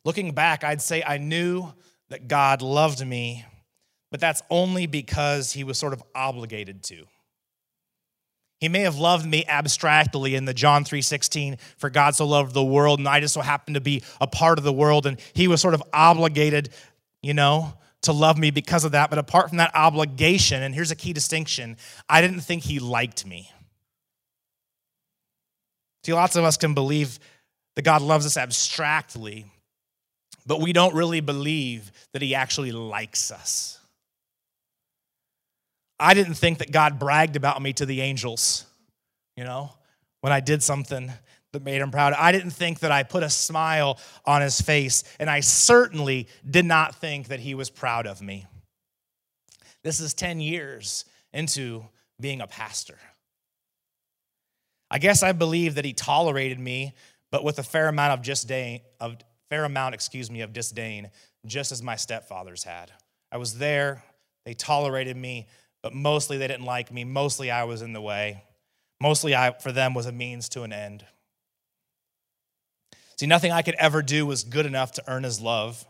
Looking 0.04 0.32
back, 0.32 0.62
I'd 0.62 0.82
say 0.82 1.02
I 1.02 1.16
knew 1.16 1.72
that 2.10 2.28
God 2.28 2.60
loved 2.60 3.06
me, 3.06 3.46
but 4.10 4.20
that's 4.20 4.42
only 4.50 4.86
because 4.86 5.52
he 5.52 5.64
was 5.64 5.78
sort 5.78 5.94
of 5.94 6.02
obligated 6.14 6.82
to. 6.84 7.06
He 8.62 8.68
may 8.68 8.82
have 8.82 8.96
loved 8.96 9.26
me 9.26 9.44
abstractly 9.46 10.36
in 10.36 10.44
the 10.44 10.54
John 10.54 10.84
3:16 10.84 11.58
for 11.78 11.90
God 11.90 12.14
so 12.14 12.24
loved 12.24 12.54
the 12.54 12.62
world 12.62 13.00
and 13.00 13.08
I 13.08 13.18
just 13.18 13.34
so 13.34 13.40
happened 13.40 13.74
to 13.74 13.80
be 13.80 14.04
a 14.20 14.28
part 14.28 14.56
of 14.56 14.62
the 14.62 14.72
world 14.72 15.04
and 15.04 15.18
he 15.34 15.48
was 15.48 15.60
sort 15.60 15.74
of 15.74 15.82
obligated, 15.92 16.72
you 17.22 17.34
know, 17.34 17.76
to 18.02 18.12
love 18.12 18.38
me 18.38 18.52
because 18.52 18.84
of 18.84 18.92
that, 18.92 19.10
but 19.10 19.18
apart 19.18 19.48
from 19.48 19.58
that 19.58 19.74
obligation, 19.74 20.62
and 20.62 20.76
here's 20.76 20.92
a 20.92 20.96
key 20.96 21.12
distinction, 21.12 21.76
I 22.08 22.20
didn't 22.20 22.42
think 22.42 22.62
he 22.62 22.78
liked 22.78 23.26
me. 23.26 23.50
See, 26.04 26.12
lots 26.12 26.36
of 26.36 26.44
us 26.44 26.56
can 26.56 26.72
believe 26.72 27.18
that 27.74 27.82
God 27.82 28.00
loves 28.00 28.26
us 28.26 28.36
abstractly, 28.36 29.44
but 30.46 30.60
we 30.60 30.72
don't 30.72 30.94
really 30.94 31.20
believe 31.20 31.90
that 32.12 32.22
he 32.22 32.36
actually 32.36 32.70
likes 32.70 33.32
us. 33.32 33.80
I 36.02 36.14
didn't 36.14 36.34
think 36.34 36.58
that 36.58 36.72
God 36.72 36.98
bragged 36.98 37.36
about 37.36 37.62
me 37.62 37.72
to 37.74 37.86
the 37.86 38.00
angels, 38.00 38.66
you 39.36 39.44
know, 39.44 39.72
when 40.20 40.32
I 40.32 40.40
did 40.40 40.62
something 40.62 41.12
that 41.52 41.62
made 41.62 41.80
him 41.80 41.90
proud. 41.90 42.12
I 42.14 42.32
didn't 42.32 42.50
think 42.50 42.80
that 42.80 42.90
I 42.90 43.02
put 43.02 43.22
a 43.22 43.30
smile 43.30 43.98
on 44.24 44.42
his 44.42 44.60
face, 44.60 45.04
and 45.20 45.30
I 45.30 45.40
certainly 45.40 46.28
did 46.48 46.64
not 46.64 46.96
think 46.96 47.28
that 47.28 47.40
he 47.40 47.54
was 47.54 47.70
proud 47.70 48.06
of 48.06 48.20
me. 48.20 48.46
This 49.84 50.00
is 50.00 50.14
10 50.14 50.40
years 50.40 51.04
into 51.32 51.84
being 52.20 52.40
a 52.40 52.46
pastor. 52.46 52.98
I 54.90 54.98
guess 54.98 55.22
I 55.22 55.32
believe 55.32 55.76
that 55.76 55.84
he 55.84 55.92
tolerated 55.92 56.58
me, 56.58 56.94
but 57.30 57.44
with 57.44 57.58
a 57.58 57.62
fair 57.62 57.88
amount 57.88 58.12
of 58.12 58.22
disdain, 58.22 58.80
of 59.00 59.16
fair 59.50 59.64
amount, 59.64 59.94
excuse 59.94 60.30
me, 60.30 60.40
of 60.40 60.52
disdain, 60.52 61.10
just 61.46 61.72
as 61.72 61.82
my 61.82 61.94
stepfathers 61.94 62.64
had. 62.64 62.90
I 63.30 63.36
was 63.36 63.58
there, 63.58 64.02
they 64.44 64.54
tolerated 64.54 65.16
me, 65.16 65.46
but 65.82 65.94
mostly 65.94 66.38
they 66.38 66.48
didn't 66.48 66.64
like 66.64 66.92
me. 66.92 67.04
Mostly 67.04 67.50
I 67.50 67.64
was 67.64 67.82
in 67.82 67.92
the 67.92 68.00
way. 68.00 68.42
Mostly 69.00 69.34
I, 69.34 69.52
for 69.52 69.72
them, 69.72 69.94
was 69.94 70.06
a 70.06 70.12
means 70.12 70.48
to 70.50 70.62
an 70.62 70.72
end. 70.72 71.04
See, 73.18 73.26
nothing 73.26 73.52
I 73.52 73.62
could 73.62 73.74
ever 73.74 74.00
do 74.02 74.24
was 74.24 74.44
good 74.44 74.66
enough 74.66 74.92
to 74.92 75.04
earn 75.08 75.24
his 75.24 75.40
love, 75.40 75.84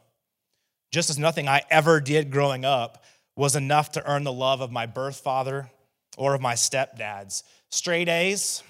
just 0.91 1.11
as 1.11 1.19
nothing 1.19 1.49
I 1.49 1.63
ever 1.71 2.01
did 2.01 2.31
growing 2.31 2.65
up 2.65 3.05
was 3.37 3.57
enough 3.57 3.93
to 3.93 4.11
earn 4.11 4.25
the 4.25 4.33
love 4.33 4.61
of 4.61 4.71
my 4.71 4.87
birth 4.87 5.21
father 5.21 5.71
or 6.17 6.35
of 6.35 6.41
my 6.41 6.55
stepdads. 6.55 7.43
Straight 7.71 8.09
A's, 8.09 8.63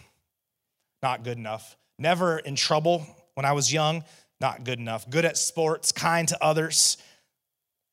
not 1.03 1.25
good 1.25 1.39
enough. 1.39 1.77
Never 1.99 2.39
in 2.39 2.55
trouble 2.55 3.07
when 3.35 3.45
I 3.45 3.53
was 3.53 3.73
young, 3.73 4.05
not 4.41 4.65
good 4.65 4.79
enough. 4.79 5.09
Good 5.09 5.25
at 5.25 5.37
sports, 5.37 5.93
kind 5.93 6.29
to 6.29 6.45
others, 6.45 6.97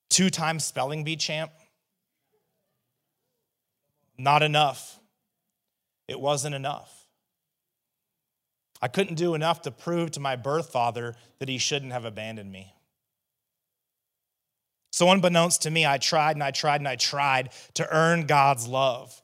two 0.09 0.29
time 0.29 0.59
spelling 0.59 1.03
bee 1.03 1.15
champ, 1.15 1.51
not 4.19 4.43
enough. 4.43 4.99
It 6.07 6.19
wasn't 6.19 6.55
enough. 6.55 7.07
I 8.81 8.87
couldn't 8.87 9.15
do 9.15 9.35
enough 9.35 9.61
to 9.63 9.71
prove 9.71 10.11
to 10.11 10.19
my 10.19 10.35
birth 10.35 10.71
father 10.71 11.15
that 11.39 11.49
he 11.49 11.57
shouldn't 11.57 11.91
have 11.91 12.05
abandoned 12.05 12.51
me. 12.51 12.73
So, 14.91 15.09
unbeknownst 15.11 15.63
to 15.63 15.71
me, 15.71 15.85
I 15.85 15.97
tried 15.97 16.35
and 16.35 16.43
I 16.43 16.51
tried 16.51 16.81
and 16.81 16.87
I 16.87 16.95
tried 16.95 17.49
to 17.75 17.87
earn 17.93 18.25
God's 18.25 18.67
love. 18.67 19.21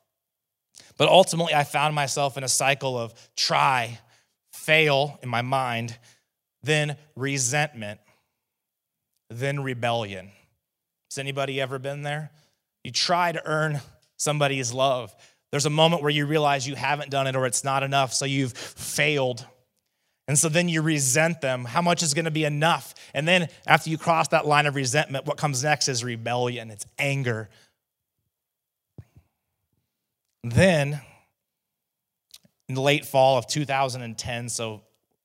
But 0.97 1.09
ultimately, 1.09 1.53
I 1.53 1.63
found 1.63 1.95
myself 1.95 2.37
in 2.37 2.43
a 2.43 2.49
cycle 2.49 2.97
of 2.97 3.13
try, 3.35 3.99
fail 4.53 5.19
in 5.23 5.29
my 5.29 5.41
mind, 5.41 5.97
then 6.63 6.97
resentment, 7.15 7.99
then 9.29 9.63
rebellion. 9.63 10.31
Has 11.09 11.17
anybody 11.17 11.59
ever 11.59 11.79
been 11.79 12.03
there? 12.03 12.31
You 12.83 12.91
try 12.91 13.31
to 13.31 13.41
earn 13.45 13.81
somebody's 14.17 14.73
love. 14.73 15.15
There's 15.51 15.65
a 15.65 15.69
moment 15.69 16.01
where 16.01 16.11
you 16.11 16.25
realize 16.25 16.67
you 16.67 16.75
haven't 16.75 17.11
done 17.11 17.27
it 17.27 17.35
or 17.35 17.45
it's 17.45 17.63
not 17.63 17.83
enough, 17.83 18.13
so 18.13 18.25
you've 18.25 18.53
failed. 18.53 19.45
And 20.27 20.37
so 20.37 20.49
then 20.49 20.67
you 20.67 20.81
resent 20.81 21.39
them. 21.41 21.65
How 21.65 21.81
much 21.81 22.01
is 22.01 22.13
going 22.13 22.25
to 22.25 22.31
be 22.31 22.45
enough? 22.45 22.95
And 23.13 23.27
then 23.27 23.47
after 23.67 23.89
you 23.89 23.97
cross 23.97 24.27
that 24.29 24.45
line 24.47 24.65
of 24.65 24.75
resentment, 24.75 25.25
what 25.25 25.37
comes 25.37 25.63
next 25.63 25.87
is 25.87 26.03
rebellion, 26.03 26.71
it's 26.71 26.85
anger. 26.97 27.49
Then, 30.43 30.99
in 32.67 32.75
the 32.75 32.81
late 32.81 33.05
fall 33.05 33.37
of 33.37 33.47
2010, 33.47 34.49
so 34.49 34.81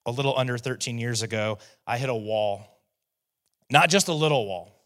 a 0.06 0.10
little 0.10 0.36
under 0.36 0.56
13 0.58 0.98
years 0.98 1.22
ago, 1.22 1.58
I 1.86 1.98
hit 1.98 2.08
a 2.08 2.14
wall. 2.14 2.62
Not 3.70 3.88
just 3.90 4.08
a 4.08 4.12
little 4.12 4.46
wall, 4.46 4.79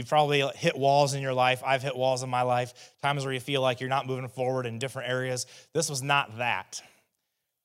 You've 0.00 0.08
probably 0.08 0.40
hit 0.56 0.78
walls 0.78 1.12
in 1.12 1.20
your 1.20 1.34
life. 1.34 1.62
I've 1.62 1.82
hit 1.82 1.94
walls 1.94 2.22
in 2.22 2.30
my 2.30 2.40
life, 2.40 2.72
times 3.02 3.22
where 3.22 3.34
you 3.34 3.38
feel 3.38 3.60
like 3.60 3.80
you're 3.80 3.90
not 3.90 4.06
moving 4.06 4.28
forward 4.28 4.64
in 4.64 4.78
different 4.78 5.10
areas. 5.10 5.44
This 5.74 5.90
was 5.90 6.02
not 6.02 6.38
that. 6.38 6.80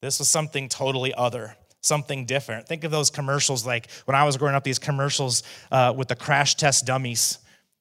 This 0.01 0.19
was 0.19 0.27
something 0.27 0.67
totally 0.67 1.13
other, 1.13 1.55
something 1.79 2.25
different. 2.25 2.67
Think 2.67 2.83
of 2.83 2.91
those 2.91 3.09
commercials 3.09 3.65
like 3.65 3.89
when 4.03 4.15
I 4.15 4.25
was 4.25 4.35
growing 4.35 4.53
up, 4.53 4.65
these 4.65 4.79
commercials 4.79 5.43
uh, 5.71 5.93
with 5.95 6.09
the 6.09 6.15
crash 6.17 6.55
test 6.55 6.85
dummies 6.85 7.37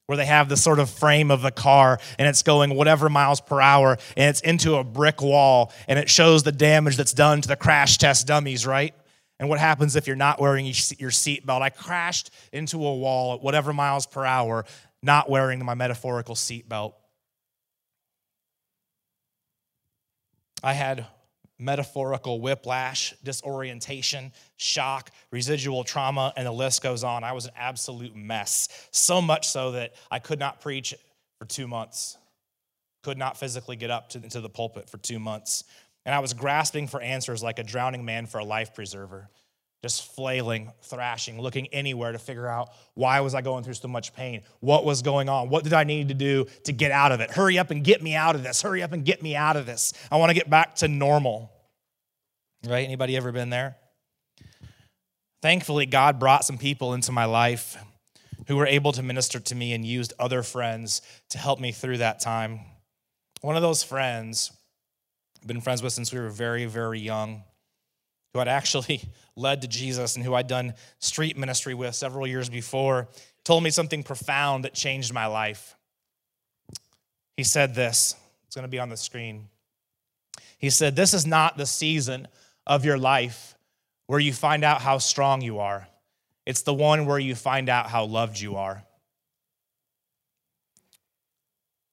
where 0.07 0.17
they 0.17 0.27
have 0.27 0.49
the 0.49 0.57
sort 0.57 0.79
of 0.79 0.89
frame 0.89 1.33
of 1.33 1.43
the 1.43 1.51
car 1.51 1.99
and 2.17 2.29
it's 2.29 2.45
going 2.45 2.77
whatever 2.77 3.09
miles 3.09 3.41
per 3.41 3.61
hour 3.61 3.99
and 4.17 4.31
it's 4.31 4.41
into 4.43 4.77
a 4.77 4.85
brick 4.85 5.21
wall 5.21 5.73
and 5.89 5.99
it 5.99 6.09
shows 6.09 6.45
the 6.45 6.53
damage 6.53 6.97
that's 6.97 7.13
done 7.13 7.41
to 7.41 7.49
the 7.49 7.57
crash 7.57 7.99
test 7.99 8.29
dummies, 8.29 8.65
right? 8.65 8.95
And 9.45 9.51
what 9.51 9.61
happens 9.61 9.95
if 9.95 10.07
you're 10.07 10.17
not 10.17 10.41
wearing 10.41 10.65
your 10.65 10.73
seatbelt? 11.11 11.61
I 11.61 11.69
crashed 11.69 12.31
into 12.51 12.79
a 12.79 12.95
wall 12.95 13.35
at 13.35 13.43
whatever 13.43 13.75
miles 13.75 14.07
per 14.07 14.25
hour, 14.25 14.65
not 15.03 15.29
wearing 15.29 15.63
my 15.63 15.75
metaphorical 15.75 16.35
seatbelt. 16.35 16.95
I 20.63 20.73
had 20.73 21.05
metaphorical 21.59 22.41
whiplash, 22.41 23.13
disorientation, 23.23 24.33
shock, 24.57 25.11
residual 25.31 25.85
trauma, 25.85 26.33
and 26.39 26.47
the 26.47 26.51
list 26.51 26.83
goes 26.83 27.05
on. 27.05 27.23
I 27.23 27.33
was 27.33 27.45
an 27.45 27.53
absolute 27.55 28.17
mess. 28.17 28.89
So 28.93 29.21
much 29.21 29.47
so 29.47 29.73
that 29.73 29.93
I 30.11 30.21
could 30.21 30.39
not 30.39 30.63
preach 30.63 30.95
for 31.39 31.45
two 31.45 31.69
months, 31.69 32.17
could 33.03 33.19
not 33.19 33.37
physically 33.37 33.77
get 33.77 33.91
up 33.91 34.09
to, 34.09 34.21
to 34.21 34.41
the 34.41 34.49
pulpit 34.49 34.89
for 34.89 34.97
two 34.97 35.19
months. 35.19 35.65
And 36.07 36.15
I 36.15 36.19
was 36.19 36.35
grasping 36.35 36.87
for 36.87 37.01
answers 37.01 37.43
like 37.43 37.59
a 37.59 37.65
drowning 37.65 38.05
man 38.05 38.27
for 38.27 38.39
a 38.39 38.45
life 38.45 38.75
preserver, 38.75 39.29
just 39.83 40.15
flailing, 40.15 40.71
thrashing, 40.83 41.41
looking 41.41 41.69
anywhere 41.69 42.13
to 42.13 42.19
figure 42.19 42.47
out 42.47 42.71
why 42.95 43.21
was 43.21 43.35
I 43.35 43.41
going 43.41 43.65
through 43.65 43.75
so 43.75 43.89
much 43.89 44.15
pain? 44.15 44.43
What 44.61 44.85
was 44.85 45.03
going 45.03 45.29
on? 45.29 45.49
What 45.49 45.65
did 45.65 45.73
I 45.73 45.85
need 45.85 46.09
to 46.09 46.15
do 46.15 46.47
to 46.65 46.73
get 46.73 46.91
out 46.91 47.13
of 47.13 47.21
it? 47.21 47.31
Hurry 47.31 47.59
up 47.59 47.71
and 47.71 47.83
get 47.83 48.03
me 48.03 48.15
out 48.15 48.35
of 48.35 48.43
this. 48.43 48.61
Hurry 48.61 48.83
up 48.83 48.93
and 48.93 49.05
get 49.05 49.23
me 49.23 49.35
out 49.35 49.57
of 49.57 49.67
this. 49.67 49.95
I 50.11 50.17
want 50.17 50.31
to 50.31 50.35
get 50.35 50.51
back 50.51 50.77
to 50.77 50.89
normal. 50.89 51.51
Right? 52.67 52.85
Anybody 52.85 53.17
ever 53.17 53.33
been 53.33 53.51
there? 53.51 53.77
Thankfully, 55.43 55.85
God 55.85 56.19
brought 56.19 56.45
some 56.45 56.57
people 56.57 56.95
into 56.95 57.13
my 57.13 57.27
life 57.27 57.77
who 58.47 58.57
were 58.57 58.67
able 58.67 58.93
to 58.93 59.03
minister 59.03 59.41
to 59.41 59.55
me 59.55 59.73
and 59.73 59.85
used 59.85 60.13
other 60.19 60.43
friends 60.43 61.03
to 61.31 61.39
help 61.39 61.61
me 61.61 61.73
through 61.73 61.99
that 61.99 62.21
time. 62.21 62.61
One 63.41 63.57
of 63.57 63.63
those 63.63 63.83
friends 63.83 64.53
been 65.47 65.61
friends 65.61 65.83
with 65.83 65.93
since 65.93 66.13
we 66.13 66.21
were 66.21 66.31
very, 66.31 66.65
very 66.67 67.01
young. 67.01 67.45
who 68.33 68.41
I'd 68.41 68.49
actually 68.49 69.03
led 69.37 69.63
to 69.63 69.69
Jesus 69.69 70.17
and 70.17 70.25
who 70.25 70.35
I'd 70.35 70.49
done 70.49 70.75
street 70.99 71.37
ministry 71.37 71.75
with 71.75 71.95
several 71.95 72.27
years 72.27 72.49
before, 72.49 73.09
told 73.45 73.63
me 73.63 73.71
something 73.71 74.03
profound 74.03 74.65
that 74.65 74.75
changed 74.75 75.13
my 75.13 75.27
life. 75.27 75.77
He 77.37 77.45
said 77.45 77.75
this, 77.75 78.17
it's 78.47 78.57
going 78.57 78.65
to 78.65 78.71
be 78.71 78.79
on 78.79 78.89
the 78.89 78.97
screen. 78.97 79.49
He 80.59 80.71
said, 80.71 80.97
This 80.97 81.13
is 81.13 81.27
not 81.27 81.57
the 81.57 81.67
season 81.67 82.29
of 82.67 82.85
your 82.85 82.97
life 82.97 83.55
where 84.07 84.21
you 84.21 84.33
find 84.33 84.65
out 84.65 84.81
how 84.81 84.99
strong 84.99 85.43
you 85.43 85.59
are, 85.59 85.87
it's 86.47 86.63
the 86.63 86.75
one 86.75 87.07
where 87.07 87.19
you 87.19 87.35
find 87.35 87.69
out 87.69 87.89
how 87.89 88.05
loved 88.05 88.39
you 88.39 88.57
are. 88.57 88.85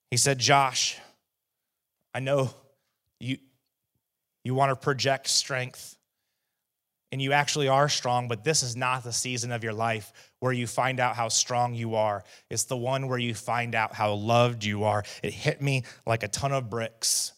He 0.10 0.17
said, 0.17 0.39
Josh, 0.39 0.98
I 2.13 2.20
know 2.20 2.53
you, 3.22 3.38
you 4.44 4.54
want 4.56 4.70
to 4.70 4.75
project 4.75 5.28
strength 5.28 5.98
and 7.12 7.22
you 7.22 7.34
actually 7.34 7.68
are 7.68 7.90
strong, 7.90 8.28
but 8.28 8.44
this 8.44 8.63
is 8.63 8.75
not 8.75 9.04
the 9.04 9.12
season 9.12 9.51
of 9.51 9.63
your 9.63 9.74
life 9.74 10.13
where 10.40 10.54
you 10.54 10.66
find 10.66 11.00
out 11.00 11.16
how 11.16 11.28
strong 11.28 11.74
you 11.74 11.96
are. 11.96 12.24
It's 12.50 12.63
the 12.63 12.78
one 12.78 13.08
where 13.08 13.18
you 13.18 13.34
find 13.34 13.75
out 13.75 13.94
how 13.94 14.13
loved 14.13 14.63
you 14.63 14.86
are. 14.86 15.04
It 15.22 15.34
hit 15.34 15.62
me 15.62 15.84
like 16.06 16.24
a 16.24 16.30
ton 16.30 16.54
of 16.54 16.70
bricks. 16.70 17.34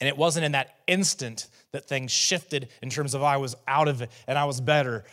And 0.00 0.08
it 0.08 0.16
wasn't 0.16 0.44
in 0.44 0.52
that 0.52 0.76
instant 0.86 1.48
that 1.72 1.86
things 1.86 2.12
shifted 2.12 2.68
in 2.82 2.90
terms 2.90 3.14
of 3.14 3.22
I 3.22 3.36
was 3.38 3.56
out 3.66 3.88
of 3.88 4.00
it 4.00 4.10
and 4.28 4.38
I 4.38 4.44
was 4.44 4.60
better, 4.60 5.04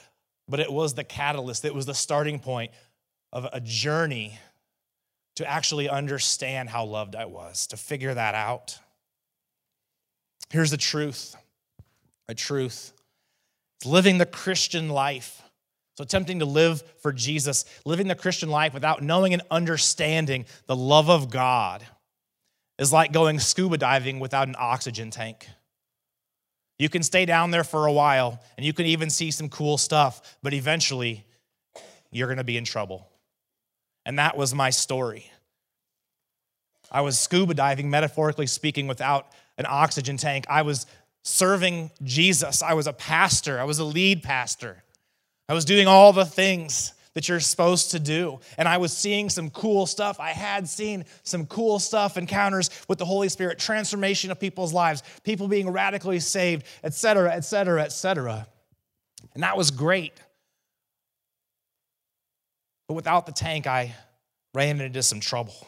but 0.48 0.60
it 0.60 0.72
was 0.72 0.94
the 0.94 1.04
catalyst, 1.04 1.66
it 1.66 1.74
was 1.74 1.86
the 1.86 1.94
starting 1.94 2.40
point 2.40 2.72
of 3.34 3.48
a 3.52 3.62
journey 3.62 4.38
to 5.38 5.50
actually 5.50 5.90
understand 5.90 6.70
how 6.70 6.86
loved 6.86 7.16
I 7.16 7.26
was, 7.26 7.68
to 7.68 7.78
figure 7.78 8.14
that 8.14 8.36
out. 8.36 8.78
Here's 10.50 10.72
the 10.72 10.78
truth 10.78 11.36
a 12.28 12.34
truth. 12.34 12.94
It's 13.78 13.86
living 13.86 14.18
the 14.18 14.26
Christian 14.26 14.90
life. 14.90 15.42
So, 15.98 16.04
attempting 16.04 16.40
to 16.40 16.46
live 16.46 16.82
for 17.02 17.12
Jesus, 17.12 17.66
living 17.86 18.08
the 18.08 18.16
Christian 18.16 18.50
life 18.50 18.74
without 18.74 19.04
knowing 19.04 19.34
and 19.34 19.42
understanding 19.52 20.46
the 20.66 20.76
love 20.76 21.10
of 21.10 21.30
God 21.30 21.86
is 22.80 22.94
like 22.94 23.12
going 23.12 23.40
scuba 23.40 23.78
diving 23.78 24.20
without 24.20 24.48
an 24.48 24.56
oxygen 24.58 25.12
tank. 25.12 25.48
You 26.80 26.90
can 26.90 27.04
stay 27.04 27.26
down 27.26 27.52
there 27.52 27.64
for 27.64 27.86
a 27.86 27.92
while 27.92 28.42
and 28.58 28.66
you 28.66 28.74
can 28.74 28.88
even 28.88 29.10
see 29.10 29.30
some 29.30 29.50
cool 29.50 29.78
stuff, 29.78 30.38
but 30.42 30.54
eventually 30.54 31.26
you're 32.12 32.28
going 32.28 32.38
to 32.38 32.44
be 32.44 32.58
in 32.58 32.66
trouble. 32.66 33.08
And 34.06 34.18
that 34.18 34.36
was 34.36 34.56
my 34.56 34.72
story. 34.72 35.32
I 36.92 37.02
was 37.02 37.20
scuba 37.20 37.54
diving, 37.54 37.90
metaphorically 37.90 38.48
speaking, 38.48 38.88
without 38.88 39.28
an 39.62 39.68
oxygen 39.70 40.18
tank. 40.18 40.46
I 40.50 40.64
was 40.64 40.86
serving 41.24 41.92
Jesus. 42.04 42.62
I 42.62 42.74
was 42.74 42.88
a 42.88 42.94
pastor, 42.94 43.60
I 43.60 43.64
was 43.64 43.80
a 43.80 43.86
lead 43.86 44.24
pastor. 44.24 44.84
I 45.48 45.54
was 45.54 45.66
doing 45.66 45.88
all 45.88 46.14
the 46.14 46.26
things 46.26 46.94
that 47.14 47.28
you're 47.28 47.42
supposed 47.42 47.92
to 47.92 48.00
do. 48.00 48.40
And 48.58 48.68
I 48.68 48.78
was 48.78 48.96
seeing 48.96 49.30
some 49.30 49.50
cool 49.50 49.86
stuff. 49.86 50.20
I 50.20 50.30
had 50.30 50.68
seen 50.68 51.04
some 51.24 51.46
cool 51.46 51.78
stuff, 51.78 52.18
encounters 52.18 52.70
with 52.88 53.00
the 53.00 53.06
Holy 53.06 53.28
Spirit, 53.28 53.60
transformation 53.60 54.32
of 54.32 54.40
people's 54.40 54.74
lives, 54.74 55.04
people 55.24 55.48
being 55.50 55.70
radically 55.70 56.20
saved, 56.20 56.66
et 56.84 56.94
cetera, 56.94 57.34
et 57.34 57.42
cetera, 57.42 57.84
et 57.84 57.92
cetera. 57.92 58.48
And 59.34 59.44
that 59.44 59.58
was 59.58 59.72
great. 59.72 60.14
But 62.88 62.94
without 62.94 63.26
the 63.26 63.34
tank, 63.34 63.68
I 63.68 63.94
ran 64.54 64.80
into 64.80 65.04
some 65.04 65.20
trouble. 65.20 65.68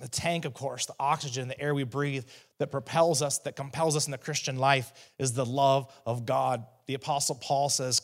The 0.00 0.08
tank, 0.08 0.44
of 0.44 0.54
course, 0.54 0.86
the 0.86 0.94
oxygen, 0.98 1.48
the 1.48 1.60
air 1.60 1.74
we 1.74 1.84
breathe 1.84 2.24
that 2.58 2.70
propels 2.70 3.22
us, 3.22 3.38
that 3.38 3.56
compels 3.56 3.96
us 3.96 4.06
in 4.06 4.12
the 4.12 4.18
Christian 4.18 4.56
life 4.58 4.92
is 5.18 5.32
the 5.32 5.44
love 5.44 5.92
of 6.06 6.26
God. 6.26 6.64
The 6.86 6.94
Apostle 6.94 7.34
Paul 7.36 7.68
says, 7.68 8.00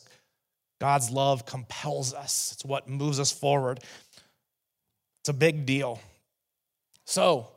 God's 0.81 1.11
love 1.11 1.47
compels 1.47 2.13
us, 2.13 2.53
it's 2.55 2.65
what 2.65 2.88
moves 2.88 3.21
us 3.21 3.33
forward. 3.33 3.81
It's 5.21 5.29
a 5.29 5.33
big 5.33 5.65
deal. 5.65 6.01
So, 7.05 7.49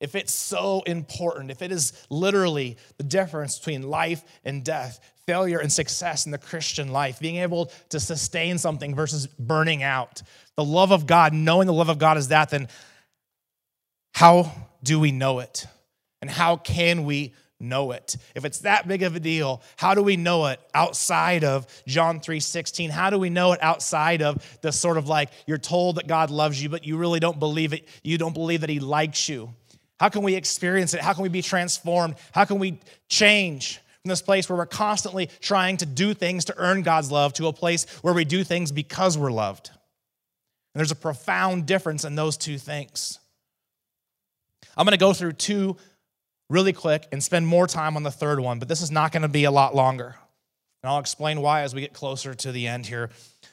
if 0.00 0.14
it's 0.14 0.34
so 0.34 0.82
important, 0.82 1.50
if 1.50 1.62
it 1.62 1.72
is 1.72 1.94
literally 2.10 2.76
the 2.98 3.04
difference 3.04 3.58
between 3.58 3.88
life 3.88 4.22
and 4.44 4.62
death, 4.62 5.00
failure 5.26 5.58
and 5.58 5.72
success 5.72 6.26
in 6.26 6.32
the 6.32 6.36
Christian 6.36 6.92
life, 6.92 7.20
being 7.20 7.36
able 7.36 7.72
to 7.88 7.98
sustain 7.98 8.58
something 8.58 8.94
versus 8.94 9.26
burning 9.26 9.82
out, 9.82 10.20
the 10.56 10.64
love 10.64 10.92
of 10.92 11.06
God, 11.06 11.32
knowing 11.32 11.66
the 11.66 11.72
love 11.72 11.88
of 11.88 11.98
God 11.98 12.18
is 12.18 12.28
that, 12.28 12.50
then 12.50 12.68
how 14.12 14.52
do 14.82 15.00
we 15.00 15.10
know 15.10 15.38
it? 15.38 15.66
And 16.24 16.30
how 16.30 16.56
can 16.56 17.04
we 17.04 17.34
know 17.60 17.92
it? 17.92 18.16
If 18.34 18.46
it's 18.46 18.60
that 18.60 18.88
big 18.88 19.02
of 19.02 19.14
a 19.14 19.20
deal, 19.20 19.60
how 19.76 19.94
do 19.94 20.02
we 20.02 20.16
know 20.16 20.46
it 20.46 20.58
outside 20.72 21.44
of 21.44 21.66
John 21.86 22.18
3:16? 22.18 22.88
How 22.88 23.10
do 23.10 23.18
we 23.18 23.28
know 23.28 23.52
it 23.52 23.62
outside 23.62 24.22
of 24.22 24.42
the 24.62 24.72
sort 24.72 24.96
of 24.96 25.06
like 25.06 25.28
you're 25.46 25.58
told 25.58 25.96
that 25.96 26.06
God 26.06 26.30
loves 26.30 26.62
you, 26.62 26.70
but 26.70 26.86
you 26.86 26.96
really 26.96 27.20
don't 27.20 27.38
believe 27.38 27.74
it, 27.74 27.86
you 28.02 28.16
don't 28.16 28.32
believe 28.32 28.62
that 28.62 28.70
He 28.70 28.80
likes 28.80 29.28
you? 29.28 29.52
How 30.00 30.08
can 30.08 30.22
we 30.22 30.34
experience 30.34 30.94
it? 30.94 31.02
How 31.02 31.12
can 31.12 31.22
we 31.24 31.28
be 31.28 31.42
transformed? 31.42 32.14
How 32.32 32.46
can 32.46 32.58
we 32.58 32.80
change? 33.10 33.82
From 34.00 34.08
this 34.08 34.22
place 34.22 34.48
where 34.48 34.56
we're 34.56 34.64
constantly 34.64 35.28
trying 35.40 35.76
to 35.76 35.84
do 35.84 36.14
things 36.14 36.46
to 36.46 36.54
earn 36.56 36.80
God's 36.80 37.10
love 37.10 37.34
to 37.34 37.48
a 37.48 37.52
place 37.52 37.84
where 38.00 38.14
we 38.14 38.24
do 38.24 38.44
things 38.44 38.72
because 38.72 39.18
we're 39.18 39.30
loved. 39.30 39.68
And 39.68 40.80
there's 40.80 40.90
a 40.90 40.96
profound 40.96 41.66
difference 41.66 42.02
in 42.02 42.14
those 42.14 42.38
two 42.38 42.56
things. 42.56 43.18
I'm 44.76 44.84
going 44.84 44.92
to 44.92 44.98
go 44.98 45.12
through 45.12 45.34
two 45.34 45.76
really 46.50 46.72
quick 46.72 47.06
and 47.12 47.22
spend 47.22 47.46
more 47.46 47.66
time 47.66 47.96
on 47.96 48.02
the 48.02 48.10
third 48.10 48.40
one, 48.40 48.58
but 48.58 48.68
this 48.68 48.82
is 48.82 48.90
not 48.90 49.12
going 49.12 49.22
to 49.22 49.28
be 49.28 49.44
a 49.44 49.50
lot 49.50 49.74
longer. 49.74 50.16
And 50.82 50.90
I'll 50.90 50.98
explain 50.98 51.40
why 51.40 51.62
as 51.62 51.74
we 51.74 51.80
get 51.80 51.94
closer 51.94 52.34
to 52.34 52.52
the 52.52 52.66
end 52.66 52.86
here. 52.86 53.10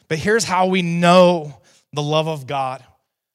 But 0.08 0.18
here's 0.20 0.44
how 0.44 0.68
we 0.68 0.82
know 0.82 1.62
the 1.94 2.02
love 2.02 2.28
of 2.28 2.48
God, 2.48 2.84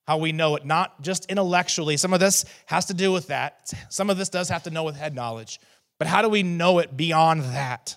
how 0.07 0.19
we 0.19 0.33
know 0.33 0.57
it, 0.57 0.65
not 0.67 1.01
just 1.01 1.31
intellectually. 1.31 1.97
Some 1.97 2.13
of 2.13 2.21
this 2.21 2.45
has 2.67 2.87
to 2.87 2.95
do 2.95 3.13
with 3.13 3.29
that, 3.29 3.73
some 3.89 4.11
of 4.11 4.19
this 4.19 4.29
does 4.29 4.49
have 4.51 4.65
to 4.65 4.71
know 4.71 4.85
with 4.85 4.97
head 4.97 5.15
knowledge. 5.15 5.61
But 5.99 6.09
how 6.09 6.21
do 6.21 6.29
we 6.29 6.43
know 6.43 6.79
it 6.79 6.95
beyond 6.95 7.43
that? 7.43 7.97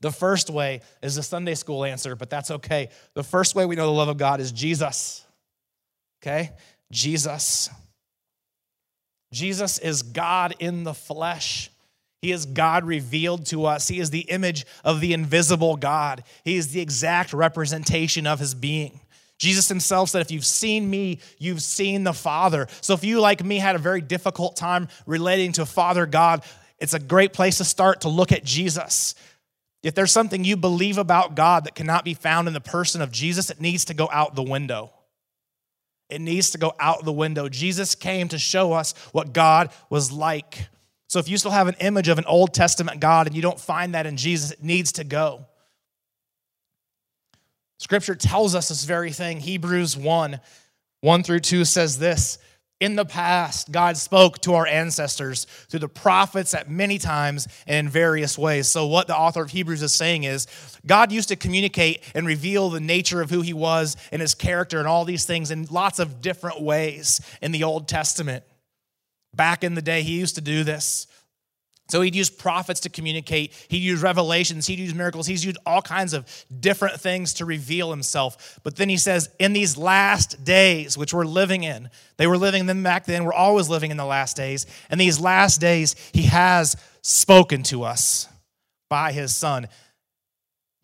The 0.00 0.10
first 0.10 0.50
way 0.50 0.82
is 1.02 1.14
the 1.14 1.22
Sunday 1.22 1.54
school 1.54 1.84
answer, 1.84 2.16
but 2.16 2.28
that's 2.28 2.50
okay. 2.50 2.90
The 3.14 3.22
first 3.22 3.54
way 3.54 3.64
we 3.66 3.76
know 3.76 3.86
the 3.86 3.92
love 3.92 4.08
of 4.08 4.18
God 4.18 4.40
is 4.40 4.52
Jesus. 4.52 5.24
Okay? 6.22 6.50
Jesus. 6.90 7.70
Jesus 9.36 9.78
is 9.78 10.02
God 10.02 10.54
in 10.58 10.84
the 10.84 10.94
flesh. 10.94 11.70
He 12.22 12.32
is 12.32 12.46
God 12.46 12.84
revealed 12.84 13.44
to 13.46 13.66
us. 13.66 13.86
He 13.86 14.00
is 14.00 14.08
the 14.08 14.20
image 14.20 14.64
of 14.82 15.02
the 15.02 15.12
invisible 15.12 15.76
God. 15.76 16.24
He 16.42 16.56
is 16.56 16.72
the 16.72 16.80
exact 16.80 17.34
representation 17.34 18.26
of 18.26 18.40
his 18.40 18.54
being. 18.54 18.98
Jesus 19.38 19.68
himself 19.68 20.08
said, 20.08 20.22
If 20.22 20.30
you've 20.30 20.46
seen 20.46 20.88
me, 20.88 21.18
you've 21.38 21.60
seen 21.60 22.02
the 22.02 22.14
Father. 22.14 22.66
So 22.80 22.94
if 22.94 23.04
you, 23.04 23.20
like 23.20 23.44
me, 23.44 23.58
had 23.58 23.76
a 23.76 23.78
very 23.78 24.00
difficult 24.00 24.56
time 24.56 24.88
relating 25.04 25.52
to 25.52 25.66
Father 25.66 26.06
God, 26.06 26.42
it's 26.78 26.94
a 26.94 26.98
great 26.98 27.34
place 27.34 27.58
to 27.58 27.64
start 27.64 28.00
to 28.00 28.08
look 28.08 28.32
at 28.32 28.42
Jesus. 28.42 29.14
If 29.82 29.94
there's 29.94 30.12
something 30.12 30.44
you 30.44 30.56
believe 30.56 30.96
about 30.96 31.34
God 31.34 31.64
that 31.64 31.74
cannot 31.74 32.06
be 32.06 32.14
found 32.14 32.48
in 32.48 32.54
the 32.54 32.60
person 32.60 33.02
of 33.02 33.12
Jesus, 33.12 33.50
it 33.50 33.60
needs 33.60 33.84
to 33.84 33.94
go 33.94 34.08
out 34.10 34.34
the 34.34 34.42
window. 34.42 34.90
It 36.08 36.20
needs 36.20 36.50
to 36.50 36.58
go 36.58 36.72
out 36.78 37.04
the 37.04 37.12
window. 37.12 37.48
Jesus 37.48 37.94
came 37.94 38.28
to 38.28 38.38
show 38.38 38.72
us 38.72 38.94
what 39.12 39.32
God 39.32 39.70
was 39.90 40.12
like. 40.12 40.68
So 41.08 41.18
if 41.18 41.28
you 41.28 41.36
still 41.36 41.50
have 41.50 41.68
an 41.68 41.76
image 41.80 42.08
of 42.08 42.18
an 42.18 42.24
Old 42.26 42.54
Testament 42.54 43.00
God 43.00 43.26
and 43.26 43.34
you 43.34 43.42
don't 43.42 43.58
find 43.58 43.94
that 43.94 44.06
in 44.06 44.16
Jesus, 44.16 44.52
it 44.52 44.62
needs 44.62 44.92
to 44.92 45.04
go. 45.04 45.46
Scripture 47.78 48.14
tells 48.14 48.54
us 48.54 48.68
this 48.68 48.84
very 48.84 49.12
thing. 49.12 49.40
Hebrews 49.40 49.96
1 49.96 50.40
1 51.02 51.22
through 51.22 51.40
2 51.40 51.64
says 51.64 51.98
this 51.98 52.38
in 52.78 52.94
the 52.94 53.06
past, 53.06 53.72
God 53.72 53.96
spoke 53.96 54.38
to 54.40 54.54
our 54.54 54.66
ancestors 54.66 55.46
through 55.68 55.80
the 55.80 55.88
prophets 55.88 56.52
at 56.52 56.70
many 56.70 56.98
times 56.98 57.48
and 57.66 57.86
in 57.86 57.92
various 57.92 58.36
ways. 58.36 58.68
So, 58.68 58.86
what 58.86 59.06
the 59.06 59.16
author 59.16 59.42
of 59.42 59.50
Hebrews 59.50 59.82
is 59.82 59.94
saying 59.94 60.24
is 60.24 60.46
God 60.84 61.10
used 61.10 61.28
to 61.28 61.36
communicate 61.36 62.02
and 62.14 62.26
reveal 62.26 62.68
the 62.68 62.80
nature 62.80 63.22
of 63.22 63.30
who 63.30 63.40
he 63.40 63.54
was 63.54 63.96
and 64.12 64.20
his 64.20 64.34
character 64.34 64.78
and 64.78 64.86
all 64.86 65.06
these 65.06 65.24
things 65.24 65.50
in 65.50 65.66
lots 65.70 65.98
of 65.98 66.20
different 66.20 66.60
ways 66.60 67.20
in 67.40 67.52
the 67.52 67.64
Old 67.64 67.88
Testament. 67.88 68.44
Back 69.34 69.64
in 69.64 69.74
the 69.74 69.82
day, 69.82 70.02
he 70.02 70.18
used 70.18 70.34
to 70.34 70.40
do 70.42 70.62
this. 70.62 71.06
So 71.88 72.00
he'd 72.02 72.14
use 72.16 72.30
prophets 72.30 72.80
to 72.80 72.88
communicate. 72.88 73.52
He'd 73.68 73.82
use 73.82 74.02
revelations. 74.02 74.66
He'd 74.66 74.78
use 74.78 74.94
miracles. 74.94 75.26
He's 75.26 75.44
used 75.44 75.58
all 75.64 75.82
kinds 75.82 76.14
of 76.14 76.26
different 76.58 77.00
things 77.00 77.34
to 77.34 77.44
reveal 77.44 77.90
himself. 77.90 78.58
But 78.64 78.76
then 78.76 78.88
he 78.88 78.96
says, 78.96 79.30
in 79.38 79.52
these 79.52 79.76
last 79.76 80.44
days, 80.44 80.98
which 80.98 81.14
we're 81.14 81.24
living 81.24 81.62
in, 81.62 81.90
they 82.16 82.26
were 82.26 82.38
living 82.38 82.66
them 82.66 82.82
back 82.82 83.04
then. 83.06 83.24
We're 83.24 83.32
always 83.32 83.68
living 83.68 83.92
in 83.92 83.96
the 83.96 84.04
last 84.04 84.36
days. 84.36 84.66
And 84.90 85.00
these 85.00 85.20
last 85.20 85.60
days, 85.60 85.94
he 86.12 86.22
has 86.22 86.76
spoken 87.02 87.62
to 87.64 87.84
us 87.84 88.28
by 88.88 89.12
his 89.12 89.34
son. 89.34 89.68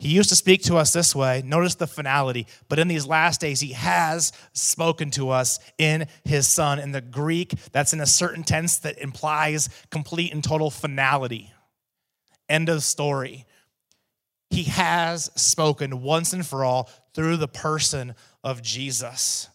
He 0.03 0.09
used 0.09 0.27
to 0.29 0.35
speak 0.35 0.63
to 0.63 0.75
us 0.75 0.91
this 0.91 1.15
way. 1.15 1.41
Notice 1.45 1.75
the 1.75 1.87
finality. 1.87 2.45
But 2.67 2.77
in 2.77 2.89
these 2.89 3.07
last 3.07 3.39
days, 3.39 3.61
he 3.61 3.71
has 3.71 4.33
spoken 4.51 5.11
to 5.11 5.29
us 5.29 5.59
in 5.77 6.07
his 6.25 6.45
son. 6.45 6.77
In 6.77 6.91
the 6.91 6.99
Greek, 6.99 7.53
that's 7.71 7.93
in 7.93 8.01
a 8.01 8.05
certain 8.05 8.43
tense 8.43 8.79
that 8.79 8.97
implies 8.97 9.69
complete 9.91 10.33
and 10.33 10.43
total 10.43 10.69
finality. 10.69 11.53
End 12.49 12.67
of 12.67 12.83
story. 12.83 13.45
He 14.49 14.63
has 14.63 15.31
spoken 15.35 16.01
once 16.01 16.33
and 16.33 16.45
for 16.45 16.65
all 16.65 16.89
through 17.13 17.37
the 17.37 17.47
person 17.47 18.13
of 18.43 18.61
Jesus, 18.61 19.47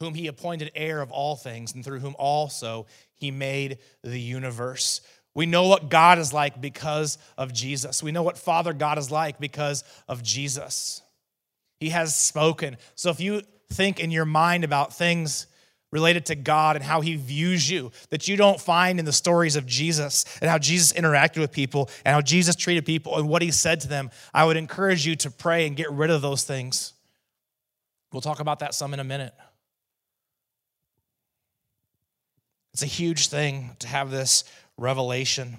whom 0.00 0.14
he 0.14 0.26
appointed 0.26 0.72
heir 0.74 1.00
of 1.00 1.12
all 1.12 1.36
things, 1.36 1.72
and 1.72 1.84
through 1.84 2.00
whom 2.00 2.16
also 2.18 2.86
he 3.14 3.30
made 3.30 3.78
the 4.02 4.20
universe. 4.20 5.02
We 5.34 5.46
know 5.46 5.68
what 5.68 5.88
God 5.88 6.18
is 6.18 6.32
like 6.32 6.60
because 6.60 7.18
of 7.38 7.52
Jesus. 7.52 8.02
We 8.02 8.12
know 8.12 8.22
what 8.22 8.36
Father 8.36 8.72
God 8.72 8.98
is 8.98 9.10
like 9.10 9.38
because 9.38 9.84
of 10.08 10.22
Jesus. 10.22 11.02
He 11.78 11.90
has 11.90 12.16
spoken. 12.16 12.76
So 12.94 13.10
if 13.10 13.20
you 13.20 13.42
think 13.72 14.00
in 14.00 14.10
your 14.10 14.24
mind 14.24 14.64
about 14.64 14.92
things 14.92 15.46
related 15.92 16.26
to 16.26 16.34
God 16.34 16.76
and 16.76 16.84
how 16.84 17.00
he 17.00 17.16
views 17.16 17.68
you 17.68 17.90
that 18.10 18.28
you 18.28 18.36
don't 18.36 18.60
find 18.60 18.98
in 18.98 19.04
the 19.04 19.12
stories 19.12 19.56
of 19.56 19.66
Jesus 19.66 20.24
and 20.40 20.50
how 20.50 20.58
Jesus 20.58 20.92
interacted 20.92 21.38
with 21.38 21.52
people 21.52 21.90
and 22.04 22.14
how 22.14 22.20
Jesus 22.20 22.54
treated 22.54 22.84
people 22.84 23.16
and 23.16 23.28
what 23.28 23.42
he 23.42 23.50
said 23.50 23.80
to 23.80 23.88
them, 23.88 24.10
I 24.32 24.44
would 24.44 24.56
encourage 24.56 25.06
you 25.06 25.16
to 25.16 25.30
pray 25.30 25.66
and 25.66 25.76
get 25.76 25.90
rid 25.90 26.10
of 26.10 26.22
those 26.22 26.44
things. 26.44 26.92
We'll 28.12 28.20
talk 28.20 28.40
about 28.40 28.60
that 28.60 28.74
some 28.74 28.94
in 28.94 29.00
a 29.00 29.04
minute. 29.04 29.34
It's 32.72 32.82
a 32.82 32.86
huge 32.86 33.28
thing 33.28 33.76
to 33.80 33.88
have 33.88 34.10
this 34.10 34.44
revelation 34.80 35.58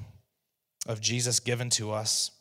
of 0.87 0.99
Jesus 0.99 1.39
given 1.39 1.69
to 1.69 1.91
us. 1.91 2.31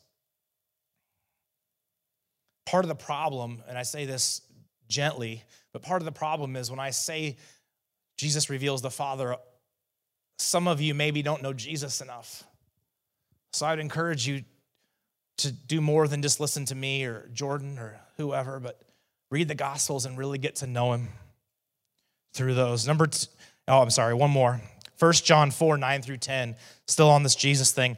Part 2.67 2.85
of 2.85 2.89
the 2.89 2.95
problem, 2.95 3.63
and 3.69 3.77
I 3.77 3.83
say 3.83 4.07
this 4.07 4.41
gently, 4.89 5.45
but 5.73 5.83
part 5.83 6.01
of 6.01 6.07
the 6.07 6.13
problem 6.13 6.57
is 6.57 6.71
when 6.71 6.81
I 6.81 6.91
say 6.91 7.37
Jesus 8.17 8.51
reveals 8.51 8.83
the 8.83 8.91
Father. 8.91 9.37
Some 10.39 10.69
of 10.69 10.81
you 10.81 10.95
maybe 10.95 11.23
don't 11.23 11.43
know 11.43 11.53
Jesus 11.53 12.01
enough. 12.01 12.45
So 13.53 13.67
I'd 13.67 13.79
encourage 13.79 14.27
you 14.27 14.43
to 15.39 15.53
do 15.53 15.81
more 15.81 16.07
than 16.07 16.23
just 16.23 16.41
listen 16.41 16.65
to 16.67 16.75
me 16.75 17.05
or 17.05 17.29
Jordan 17.33 17.79
or 17.79 18.01
whoever, 18.17 18.61
but 18.61 18.81
read 19.31 19.49
the 19.49 19.55
Gospels 19.55 20.07
and 20.07 20.19
really 20.19 20.39
get 20.39 20.57
to 20.57 20.67
know 20.67 20.93
Him 20.93 21.09
through 22.35 22.55
those. 22.55 22.87
Number, 22.87 23.07
two, 23.07 23.27
oh, 23.69 23.81
I'm 23.81 23.91
sorry, 23.91 24.15
one 24.15 24.31
more. 24.31 24.61
1 25.01 25.13
John 25.15 25.51
4, 25.51 25.79
9 25.79 26.03
through 26.03 26.19
10, 26.19 26.55
still 26.87 27.09
on 27.09 27.23
this 27.23 27.35
Jesus 27.35 27.73
thing. 27.73 27.97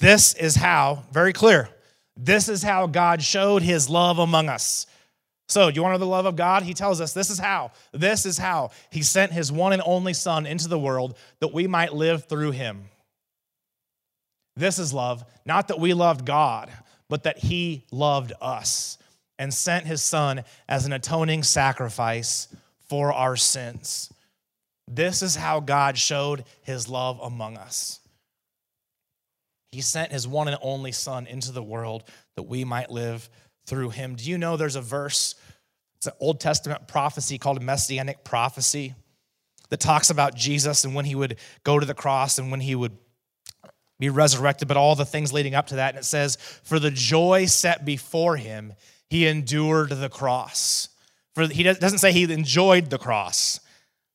This 0.00 0.34
is 0.34 0.56
how, 0.56 1.04
very 1.12 1.32
clear, 1.32 1.68
this 2.16 2.48
is 2.48 2.62
how 2.62 2.86
God 2.86 3.22
showed 3.22 3.62
his 3.62 3.88
love 3.88 4.18
among 4.18 4.48
us. 4.48 4.86
So, 5.48 5.68
you 5.68 5.82
want 5.82 5.94
to 5.94 5.98
know 5.98 6.04
the 6.04 6.10
love 6.10 6.26
of 6.26 6.36
God? 6.36 6.62
He 6.62 6.74
tells 6.74 7.00
us 7.00 7.12
this 7.12 7.30
is 7.30 7.38
how. 7.38 7.72
This 7.92 8.26
is 8.26 8.38
how. 8.38 8.70
He 8.90 9.02
sent 9.02 9.32
his 9.32 9.52
one 9.52 9.72
and 9.72 9.82
only 9.84 10.14
Son 10.14 10.46
into 10.46 10.68
the 10.68 10.78
world 10.78 11.16
that 11.40 11.52
we 11.52 11.66
might 11.66 11.94
live 11.94 12.24
through 12.24 12.52
him. 12.52 12.84
This 14.56 14.78
is 14.78 14.92
love, 14.92 15.24
not 15.44 15.68
that 15.68 15.80
we 15.80 15.94
loved 15.94 16.26
God, 16.26 16.70
but 17.08 17.22
that 17.22 17.38
he 17.38 17.84
loved 17.90 18.32
us 18.40 18.98
and 19.38 19.52
sent 19.52 19.86
his 19.86 20.02
Son 20.02 20.44
as 20.68 20.86
an 20.86 20.92
atoning 20.92 21.42
sacrifice 21.42 22.48
for 22.88 23.12
our 23.12 23.36
sins. 23.36 24.11
This 24.94 25.22
is 25.22 25.34
how 25.34 25.60
God 25.60 25.96
showed 25.96 26.44
his 26.62 26.88
love 26.88 27.18
among 27.22 27.56
us. 27.56 28.00
He 29.70 29.80
sent 29.80 30.12
his 30.12 30.28
one 30.28 30.48
and 30.48 30.58
only 30.60 30.92
Son 30.92 31.26
into 31.26 31.50
the 31.50 31.62
world 31.62 32.04
that 32.36 32.42
we 32.42 32.64
might 32.64 32.90
live 32.90 33.30
through 33.66 33.90
him. 33.90 34.16
Do 34.16 34.28
you 34.28 34.36
know 34.36 34.56
there's 34.56 34.76
a 34.76 34.82
verse, 34.82 35.34
it's 35.96 36.08
an 36.08 36.12
Old 36.20 36.40
Testament 36.40 36.88
prophecy 36.88 37.38
called 37.38 37.56
a 37.56 37.60
messianic 37.60 38.22
prophecy 38.22 38.94
that 39.70 39.80
talks 39.80 40.10
about 40.10 40.34
Jesus 40.34 40.84
and 40.84 40.94
when 40.94 41.06
he 41.06 41.14
would 41.14 41.38
go 41.64 41.78
to 41.78 41.86
the 41.86 41.94
cross 41.94 42.38
and 42.38 42.50
when 42.50 42.60
he 42.60 42.74
would 42.74 42.92
be 43.98 44.10
resurrected, 44.10 44.68
but 44.68 44.76
all 44.76 44.94
the 44.94 45.06
things 45.06 45.32
leading 45.32 45.54
up 45.54 45.68
to 45.68 45.76
that. 45.76 45.94
And 45.94 46.00
it 46.00 46.04
says, 46.04 46.36
For 46.64 46.78
the 46.78 46.90
joy 46.90 47.46
set 47.46 47.86
before 47.86 48.36
him, 48.36 48.74
he 49.08 49.26
endured 49.26 49.88
the 49.88 50.10
cross. 50.10 50.90
For 51.34 51.46
he 51.46 51.62
doesn't 51.62 51.98
say 51.98 52.12
he 52.12 52.30
enjoyed 52.30 52.90
the 52.90 52.98
cross 52.98 53.60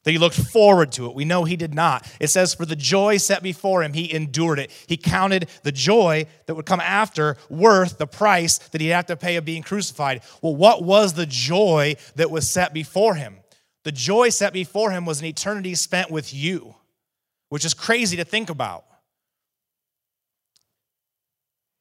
that 0.07 0.13
he 0.13 0.19
looked 0.19 0.39
forward 0.39 0.93
to 0.93 1.07
it. 1.07 1.15
We 1.15 1.25
know 1.25 1.43
he 1.43 1.57
did 1.57 1.75
not. 1.75 2.09
It 2.21 2.29
says, 2.29 2.53
For 2.53 2.65
the 2.65 2.77
joy 2.77 3.17
set 3.17 3.43
before 3.43 3.83
him, 3.83 3.91
he 3.91 4.13
endured 4.13 4.57
it. 4.57 4.71
He 4.87 4.95
counted 4.95 5.49
the 5.63 5.71
joy 5.73 6.27
that 6.45 6.55
would 6.55 6.65
come 6.65 6.79
after 6.79 7.35
worth 7.49 7.97
the 7.97 8.07
price 8.07 8.57
that 8.57 8.79
he'd 8.79 8.91
have 8.91 9.07
to 9.07 9.17
pay 9.17 9.35
of 9.35 9.43
being 9.43 9.63
crucified. 9.63 10.21
Well, 10.41 10.55
what 10.55 10.81
was 10.81 11.15
the 11.15 11.25
joy 11.25 11.97
that 12.15 12.31
was 12.31 12.49
set 12.49 12.73
before 12.73 13.15
him? 13.15 13.39
The 13.83 13.91
joy 13.91 14.29
set 14.29 14.53
before 14.53 14.91
him 14.91 15.05
was 15.05 15.19
an 15.19 15.25
eternity 15.25 15.75
spent 15.75 16.09
with 16.09 16.33
you, 16.33 16.75
which 17.49 17.65
is 17.65 17.73
crazy 17.73 18.15
to 18.15 18.23
think 18.23 18.49
about. 18.49 18.85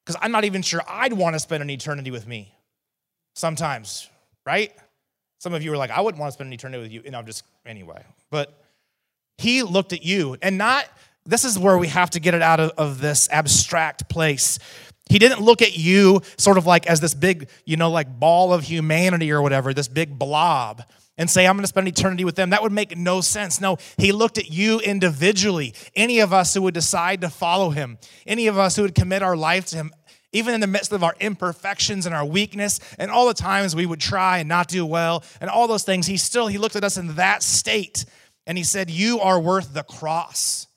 Because 0.05 0.19
I'm 0.21 0.33
not 0.33 0.43
even 0.43 0.63
sure 0.63 0.81
I'd 0.85 1.13
want 1.13 1.35
to 1.35 1.39
spend 1.39 1.63
an 1.63 1.69
eternity 1.69 2.11
with 2.11 2.27
me 2.27 2.53
sometimes, 3.35 4.09
right? 4.45 4.73
Some 5.39 5.53
of 5.53 5.61
you 5.63 5.71
are 5.73 5.77
like, 5.77 5.91
I 5.91 6.01
wouldn't 6.01 6.19
want 6.19 6.29
to 6.29 6.33
spend 6.33 6.47
an 6.47 6.53
eternity 6.53 6.81
with 6.81 6.91
you. 6.91 7.01
And 7.05 7.15
I'm 7.15 7.25
just, 7.25 7.43
anyway. 7.65 8.03
But 8.29 8.59
he 9.37 9.63
looked 9.63 9.93
at 9.93 10.03
you 10.03 10.37
and 10.41 10.57
not, 10.57 10.85
this 11.25 11.45
is 11.45 11.59
where 11.59 11.77
we 11.77 11.87
have 11.87 12.09
to 12.11 12.19
get 12.19 12.33
it 12.33 12.41
out 12.41 12.59
of, 12.59 12.71
of 12.71 13.01
this 13.01 13.27
abstract 13.31 14.09
place. 14.09 14.59
He 15.09 15.19
didn't 15.19 15.41
look 15.41 15.61
at 15.61 15.77
you 15.77 16.21
sort 16.37 16.57
of 16.57 16.65
like 16.65 16.87
as 16.87 16.99
this 16.99 17.13
big, 17.13 17.49
you 17.65 17.77
know, 17.77 17.91
like 17.91 18.19
ball 18.19 18.53
of 18.53 18.63
humanity 18.63 19.31
or 19.31 19.41
whatever, 19.41 19.73
this 19.73 19.87
big 19.87 20.17
blob, 20.17 20.83
and 21.17 21.29
say, 21.29 21.47
I'm 21.47 21.55
going 21.55 21.63
to 21.63 21.67
spend 21.67 21.87
eternity 21.87 22.25
with 22.25 22.35
them. 22.35 22.51
That 22.51 22.61
would 22.61 22.71
make 22.71 22.95
no 22.95 23.21
sense. 23.21 23.59
No, 23.59 23.77
he 23.97 24.11
looked 24.11 24.37
at 24.37 24.51
you 24.51 24.79
individually. 24.79 25.73
Any 25.95 26.19
of 26.19 26.31
us 26.31 26.53
who 26.53 26.61
would 26.63 26.73
decide 26.73 27.21
to 27.21 27.29
follow 27.29 27.71
him, 27.71 27.97
any 28.25 28.47
of 28.47 28.57
us 28.57 28.75
who 28.75 28.83
would 28.83 28.95
commit 28.95 29.23
our 29.23 29.35
life 29.35 29.65
to 29.67 29.77
him, 29.77 29.91
even 30.37 30.53
in 30.53 30.61
the 30.61 30.67
midst 30.67 30.91
of 30.91 31.03
our 31.03 31.15
imperfections 31.19 32.05
and 32.05 32.13
our 32.13 32.25
weakness 32.25 32.79
and 32.99 33.09
all 33.09 33.27
the 33.27 33.33
times 33.33 33.75
we 33.75 33.85
would 33.85 33.99
try 33.99 34.37
and 34.37 34.47
not 34.47 34.67
do 34.67 34.85
well 34.85 35.23
and 35.41 35.49
all 35.49 35.67
those 35.67 35.83
things, 35.83 36.05
he 36.05 36.17
still 36.17 36.47
he 36.47 36.57
looked 36.57 36.75
at 36.75 36.83
us 36.83 36.97
in 36.97 37.15
that 37.15 37.41
state 37.41 38.05
and 38.45 38.57
he 38.57 38.63
said, 38.63 38.89
"You 38.89 39.19
are 39.19 39.39
worth 39.39 39.73
the 39.73 39.83
cross. 39.83 40.67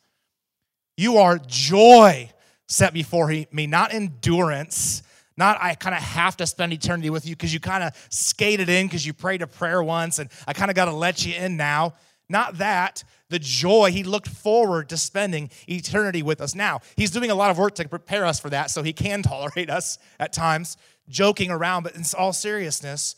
You 0.97 1.19
are 1.19 1.39
joy 1.39 2.31
set 2.67 2.93
before 2.93 3.29
me, 3.29 3.67
not 3.67 3.93
endurance." 3.93 5.03
Not, 5.37 5.57
I 5.63 5.75
kind 5.75 5.95
of 5.95 6.03
have 6.03 6.37
to 6.39 6.47
spend 6.47 6.73
eternity 6.75 7.09
with 7.09 7.27
you 7.27 7.35
because 7.35 7.55
you 7.55 7.61
kind 7.61 7.83
of 7.83 7.95
skated 8.11 8.69
in 8.69 8.87
because 8.87 9.07
you 9.07 9.15
prayed 9.15 9.41
a 9.41 9.47
prayer 9.47 9.83
once 9.83 10.19
and 10.19 10.29
I 10.47 10.53
kind 10.53 10.71
of 10.71 10.75
got 10.75 10.85
to 10.85 10.93
let 10.93 11.25
you 11.25 11.35
in 11.35 11.57
now. 11.57 11.95
Not 12.29 12.59
that, 12.59 13.03
the 13.31 13.39
joy. 13.39 13.91
He 13.91 14.05
looked 14.05 14.29
forward 14.29 14.91
to 14.91 14.97
spending 14.97 15.51
eternity 15.67 16.23
with 16.23 16.41
us. 16.41 16.55
Now, 16.55 16.81
he's 16.97 17.11
doing 17.11 17.31
a 17.31 17.35
lot 17.35 17.51
of 17.51 17.59
work 17.59 17.75
to 17.77 17.89
prepare 17.89 18.27
us 18.27 18.39
for 18.39 18.51
that 18.51 18.71
so 18.71 18.83
he 18.83 18.93
can 18.93 19.23
tolerate 19.25 19.71
us 19.71 19.99
at 20.19 20.33
times, 20.33 20.77
joking 21.09 21.51
around, 21.51 21.85
but 21.85 21.95
in 21.97 22.03
all 22.19 22.33
seriousness, 22.33 23.17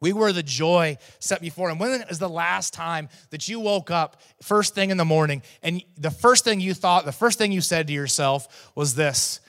we 0.00 0.12
were 0.12 0.32
the 0.32 0.42
joy 0.42 0.98
set 1.18 1.40
before 1.40 1.70
him. 1.70 1.78
When 1.78 2.02
is 2.02 2.18
the 2.18 2.28
last 2.28 2.74
time 2.74 3.08
that 3.30 3.48
you 3.48 3.60
woke 3.60 3.90
up 3.90 4.20
first 4.42 4.74
thing 4.74 4.90
in 4.90 4.98
the 4.98 5.04
morning 5.04 5.42
and 5.62 5.82
the 5.96 6.10
first 6.10 6.44
thing 6.44 6.60
you 6.60 6.74
thought, 6.74 7.04
the 7.04 7.12
first 7.12 7.38
thing 7.38 7.50
you 7.50 7.60
said 7.62 7.86
to 7.86 7.92
yourself 7.92 8.70
was 8.74 8.94
this 8.94 9.40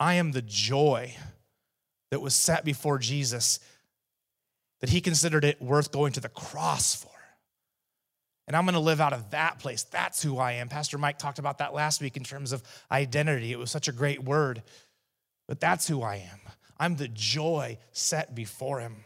I 0.00 0.14
am 0.14 0.32
the 0.32 0.42
joy 0.42 1.14
that 2.10 2.20
was 2.20 2.34
set 2.34 2.64
before 2.64 2.98
Jesus, 2.98 3.60
that 4.80 4.90
he 4.90 5.00
considered 5.00 5.44
it 5.44 5.60
worth 5.60 5.92
going 5.92 6.12
to 6.14 6.20
the 6.20 6.28
cross 6.28 6.94
for. 6.94 7.15
And 8.46 8.56
I'm 8.56 8.64
going 8.64 8.74
to 8.74 8.80
live 8.80 9.00
out 9.00 9.12
of 9.12 9.30
that 9.30 9.58
place. 9.58 9.82
That's 9.82 10.22
who 10.22 10.38
I 10.38 10.52
am. 10.52 10.68
Pastor 10.68 10.98
Mike 10.98 11.18
talked 11.18 11.38
about 11.38 11.58
that 11.58 11.74
last 11.74 12.00
week 12.00 12.16
in 12.16 12.22
terms 12.22 12.52
of 12.52 12.62
identity. 12.90 13.52
It 13.52 13.58
was 13.58 13.70
such 13.70 13.88
a 13.88 13.92
great 13.92 14.22
word. 14.22 14.62
But 15.48 15.60
that's 15.60 15.88
who 15.88 16.02
I 16.02 16.16
am. 16.16 16.40
I'm 16.78 16.96
the 16.96 17.08
joy 17.08 17.78
set 17.92 18.34
before 18.34 18.80
him. 18.80 18.96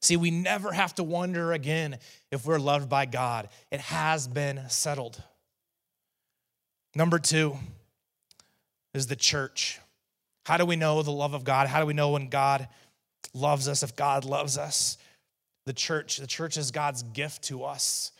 See, 0.00 0.16
we 0.16 0.30
never 0.30 0.72
have 0.72 0.94
to 0.94 1.02
wonder 1.02 1.52
again 1.52 1.98
if 2.30 2.46
we're 2.46 2.58
loved 2.58 2.88
by 2.88 3.04
God. 3.04 3.48
It 3.70 3.80
has 3.80 4.26
been 4.26 4.62
settled. 4.68 5.22
Number 6.94 7.18
two 7.18 7.56
is 8.94 9.06
the 9.06 9.16
church. 9.16 9.78
How 10.46 10.56
do 10.56 10.64
we 10.64 10.76
know 10.76 11.02
the 11.02 11.10
love 11.10 11.34
of 11.34 11.44
God? 11.44 11.68
How 11.68 11.80
do 11.80 11.86
we 11.86 11.92
know 11.92 12.10
when 12.10 12.28
God 12.28 12.68
loves 13.34 13.68
us, 13.68 13.82
if 13.82 13.94
God 13.94 14.24
loves 14.24 14.56
us? 14.56 14.96
The 15.70 15.74
church. 15.74 16.16
The 16.16 16.26
church 16.26 16.56
is 16.56 16.72
God's 16.72 17.04
gift 17.04 17.44
to 17.44 17.62
us. 17.62 18.10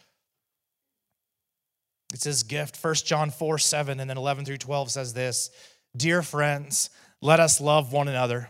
It's 2.14 2.22
his 2.22 2.44
gift. 2.44 2.78
1 2.80 2.94
John 2.94 3.32
4 3.32 3.58
7 3.58 3.98
and 3.98 4.08
then 4.08 4.16
11 4.16 4.44
through 4.44 4.58
12 4.58 4.92
says 4.92 5.14
this 5.14 5.50
Dear 5.96 6.22
friends, 6.22 6.90
let 7.20 7.40
us 7.40 7.60
love 7.60 7.92
one 7.92 8.06
another, 8.06 8.48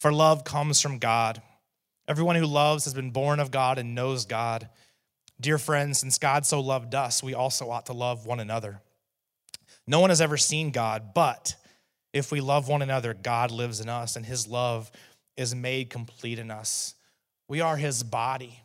for 0.00 0.12
love 0.12 0.44
comes 0.44 0.82
from 0.82 0.98
God. 0.98 1.40
Everyone 2.06 2.36
who 2.36 2.44
loves 2.44 2.84
has 2.84 2.92
been 2.92 3.10
born 3.10 3.40
of 3.40 3.50
God 3.50 3.78
and 3.78 3.94
knows 3.94 4.26
God. 4.26 4.68
Dear 5.40 5.56
friends, 5.56 6.00
since 6.00 6.18
God 6.18 6.44
so 6.44 6.60
loved 6.60 6.94
us, 6.94 7.22
we 7.22 7.32
also 7.32 7.70
ought 7.70 7.86
to 7.86 7.94
love 7.94 8.26
one 8.26 8.38
another. 8.38 8.82
No 9.86 10.00
one 10.00 10.10
has 10.10 10.20
ever 10.20 10.36
seen 10.36 10.72
God, 10.72 11.14
but 11.14 11.56
if 12.12 12.30
we 12.30 12.42
love 12.42 12.68
one 12.68 12.82
another, 12.82 13.14
God 13.14 13.50
lives 13.50 13.80
in 13.80 13.88
us, 13.88 14.16
and 14.16 14.26
his 14.26 14.46
love 14.46 14.90
is 15.38 15.54
made 15.54 15.88
complete 15.88 16.38
in 16.38 16.50
us. 16.50 16.94
We 17.48 17.60
are 17.60 17.76
his 17.76 18.02
body. 18.02 18.60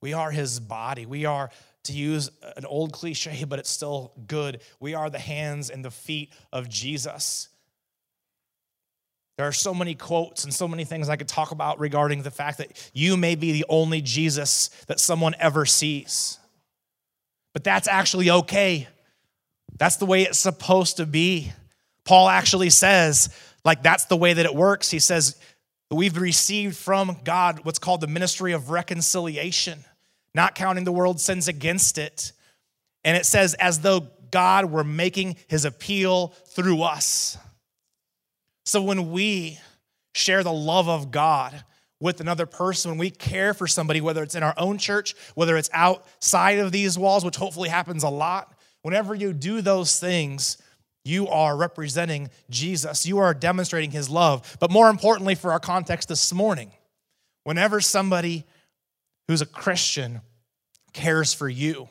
We 0.00 0.12
are 0.12 0.30
his 0.30 0.60
body. 0.60 1.06
We 1.06 1.24
are 1.24 1.50
to 1.84 1.92
use 1.92 2.30
an 2.56 2.64
old 2.64 2.92
cliche, 2.92 3.44
but 3.44 3.58
it's 3.58 3.70
still 3.70 4.12
good. 4.26 4.60
We 4.80 4.94
are 4.94 5.10
the 5.10 5.18
hands 5.18 5.70
and 5.70 5.84
the 5.84 5.90
feet 5.90 6.32
of 6.52 6.68
Jesus. 6.68 7.48
There 9.36 9.46
are 9.46 9.52
so 9.52 9.74
many 9.74 9.94
quotes 9.94 10.44
and 10.44 10.52
so 10.52 10.66
many 10.66 10.84
things 10.84 11.08
I 11.08 11.16
could 11.16 11.28
talk 11.28 11.50
about 11.50 11.78
regarding 11.78 12.22
the 12.22 12.30
fact 12.30 12.58
that 12.58 12.90
you 12.94 13.16
may 13.16 13.34
be 13.34 13.52
the 13.52 13.66
only 13.68 14.00
Jesus 14.00 14.68
that 14.86 14.98
someone 14.98 15.34
ever 15.38 15.66
sees. 15.66 16.38
But 17.52 17.62
that's 17.62 17.88
actually 17.88 18.30
okay. 18.30 18.88
That's 19.78 19.96
the 19.96 20.06
way 20.06 20.22
it's 20.22 20.38
supposed 20.38 20.96
to 20.96 21.06
be. 21.06 21.52
Paul 22.04 22.28
actually 22.28 22.70
says, 22.70 23.28
like, 23.64 23.82
that's 23.82 24.06
the 24.06 24.16
way 24.16 24.32
that 24.32 24.46
it 24.46 24.54
works. 24.54 24.90
He 24.90 24.98
says, 24.98 25.36
We've 25.90 26.16
received 26.16 26.76
from 26.76 27.16
God 27.22 27.60
what's 27.64 27.78
called 27.78 28.00
the 28.00 28.08
ministry 28.08 28.52
of 28.52 28.70
reconciliation, 28.70 29.84
not 30.34 30.54
counting 30.54 30.84
the 30.84 30.92
world's 30.92 31.22
sins 31.22 31.46
against 31.46 31.96
it. 31.96 32.32
And 33.04 33.16
it 33.16 33.24
says, 33.24 33.54
as 33.54 33.80
though 33.80 34.08
God 34.30 34.66
were 34.66 34.84
making 34.84 35.36
his 35.46 35.64
appeal 35.64 36.28
through 36.48 36.82
us. 36.82 37.38
So 38.64 38.82
when 38.82 39.12
we 39.12 39.60
share 40.12 40.42
the 40.42 40.52
love 40.52 40.88
of 40.88 41.12
God 41.12 41.62
with 42.00 42.20
another 42.20 42.46
person, 42.46 42.90
when 42.90 42.98
we 42.98 43.10
care 43.10 43.54
for 43.54 43.68
somebody, 43.68 44.00
whether 44.00 44.24
it's 44.24 44.34
in 44.34 44.42
our 44.42 44.54
own 44.56 44.78
church, 44.78 45.14
whether 45.34 45.56
it's 45.56 45.70
outside 45.72 46.58
of 46.58 46.72
these 46.72 46.98
walls, 46.98 47.24
which 47.24 47.36
hopefully 47.36 47.68
happens 47.68 48.02
a 48.02 48.08
lot, 48.08 48.58
whenever 48.82 49.14
you 49.14 49.32
do 49.32 49.60
those 49.60 50.00
things, 50.00 50.58
you 51.06 51.28
are 51.28 51.56
representing 51.56 52.30
Jesus. 52.50 53.06
You 53.06 53.18
are 53.18 53.32
demonstrating 53.32 53.90
his 53.90 54.10
love. 54.10 54.56
But 54.60 54.70
more 54.70 54.90
importantly, 54.90 55.34
for 55.34 55.52
our 55.52 55.60
context 55.60 56.08
this 56.08 56.32
morning, 56.32 56.72
whenever 57.44 57.80
somebody 57.80 58.44
who's 59.28 59.40
a 59.40 59.46
Christian 59.46 60.20
cares 60.92 61.32
for 61.32 61.48
you, 61.48 61.88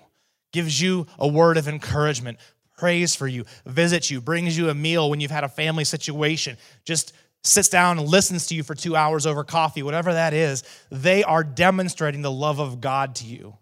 gives 0.52 0.82
you 0.82 1.08
a 1.18 1.28
word 1.28 1.58
of 1.58 1.68
encouragement, 1.68 2.40
prays 2.78 3.16
for 3.16 3.28
you, 3.28 3.46
visits 3.66 4.12
you, 4.12 4.22
brings 4.22 4.58
you 4.58 4.70
a 4.70 4.74
meal 4.74 5.10
when 5.10 5.20
you've 5.20 5.32
had 5.32 5.44
a 5.44 5.50
family 5.50 5.84
situation, 5.84 6.58
just 6.84 7.14
sits 7.44 7.70
down 7.70 8.00
and 8.00 8.08
listens 8.08 8.48
to 8.48 8.56
you 8.56 8.64
for 8.64 8.74
two 8.74 8.96
hours 8.96 9.26
over 9.26 9.44
coffee, 9.44 9.84
whatever 9.84 10.14
that 10.14 10.34
is, 10.34 10.64
they 10.92 11.24
are 11.24 11.44
demonstrating 11.44 12.22
the 12.22 12.32
love 12.32 12.60
of 12.60 12.82
God 12.82 13.16
to 13.16 13.26
you. 13.26 13.56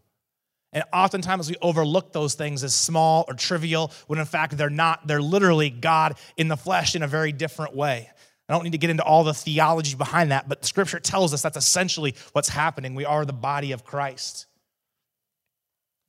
And 0.74 0.84
oftentimes 0.92 1.50
we 1.50 1.56
overlook 1.62 2.12
those 2.12 2.34
things 2.34 2.64
as 2.64 2.74
small 2.74 3.26
or 3.28 3.36
trivial 3.36 3.92
when 4.08 4.20
in 4.20 4.26
fact 4.26 4.58
they're 4.58 4.70
not. 4.70 5.08
They're 5.08 5.22
literally 5.22 5.70
God 5.70 6.18
in 6.36 6.48
the 6.48 6.58
flesh 6.58 6.96
in 6.96 7.04
a 7.04 7.08
very 7.08 7.32
different 7.32 7.76
way. 7.76 8.10
I 8.50 8.54
don't 8.54 8.64
need 8.64 8.74
to 8.74 8.78
get 8.78 8.90
into 8.90 9.04
all 9.04 9.24
the 9.24 9.34
theology 9.34 9.96
behind 9.96 10.32
that, 10.32 10.50
but 10.50 10.66
scripture 10.66 11.00
tells 11.00 11.34
us 11.34 11.42
that's 11.42 11.56
essentially 11.56 12.16
what's 12.34 12.50
happening. 12.50 12.94
We 12.94 13.06
are 13.06 13.24
the 13.24 13.34
body 13.34 13.72
of 13.72 13.86
Christ. 13.86 14.48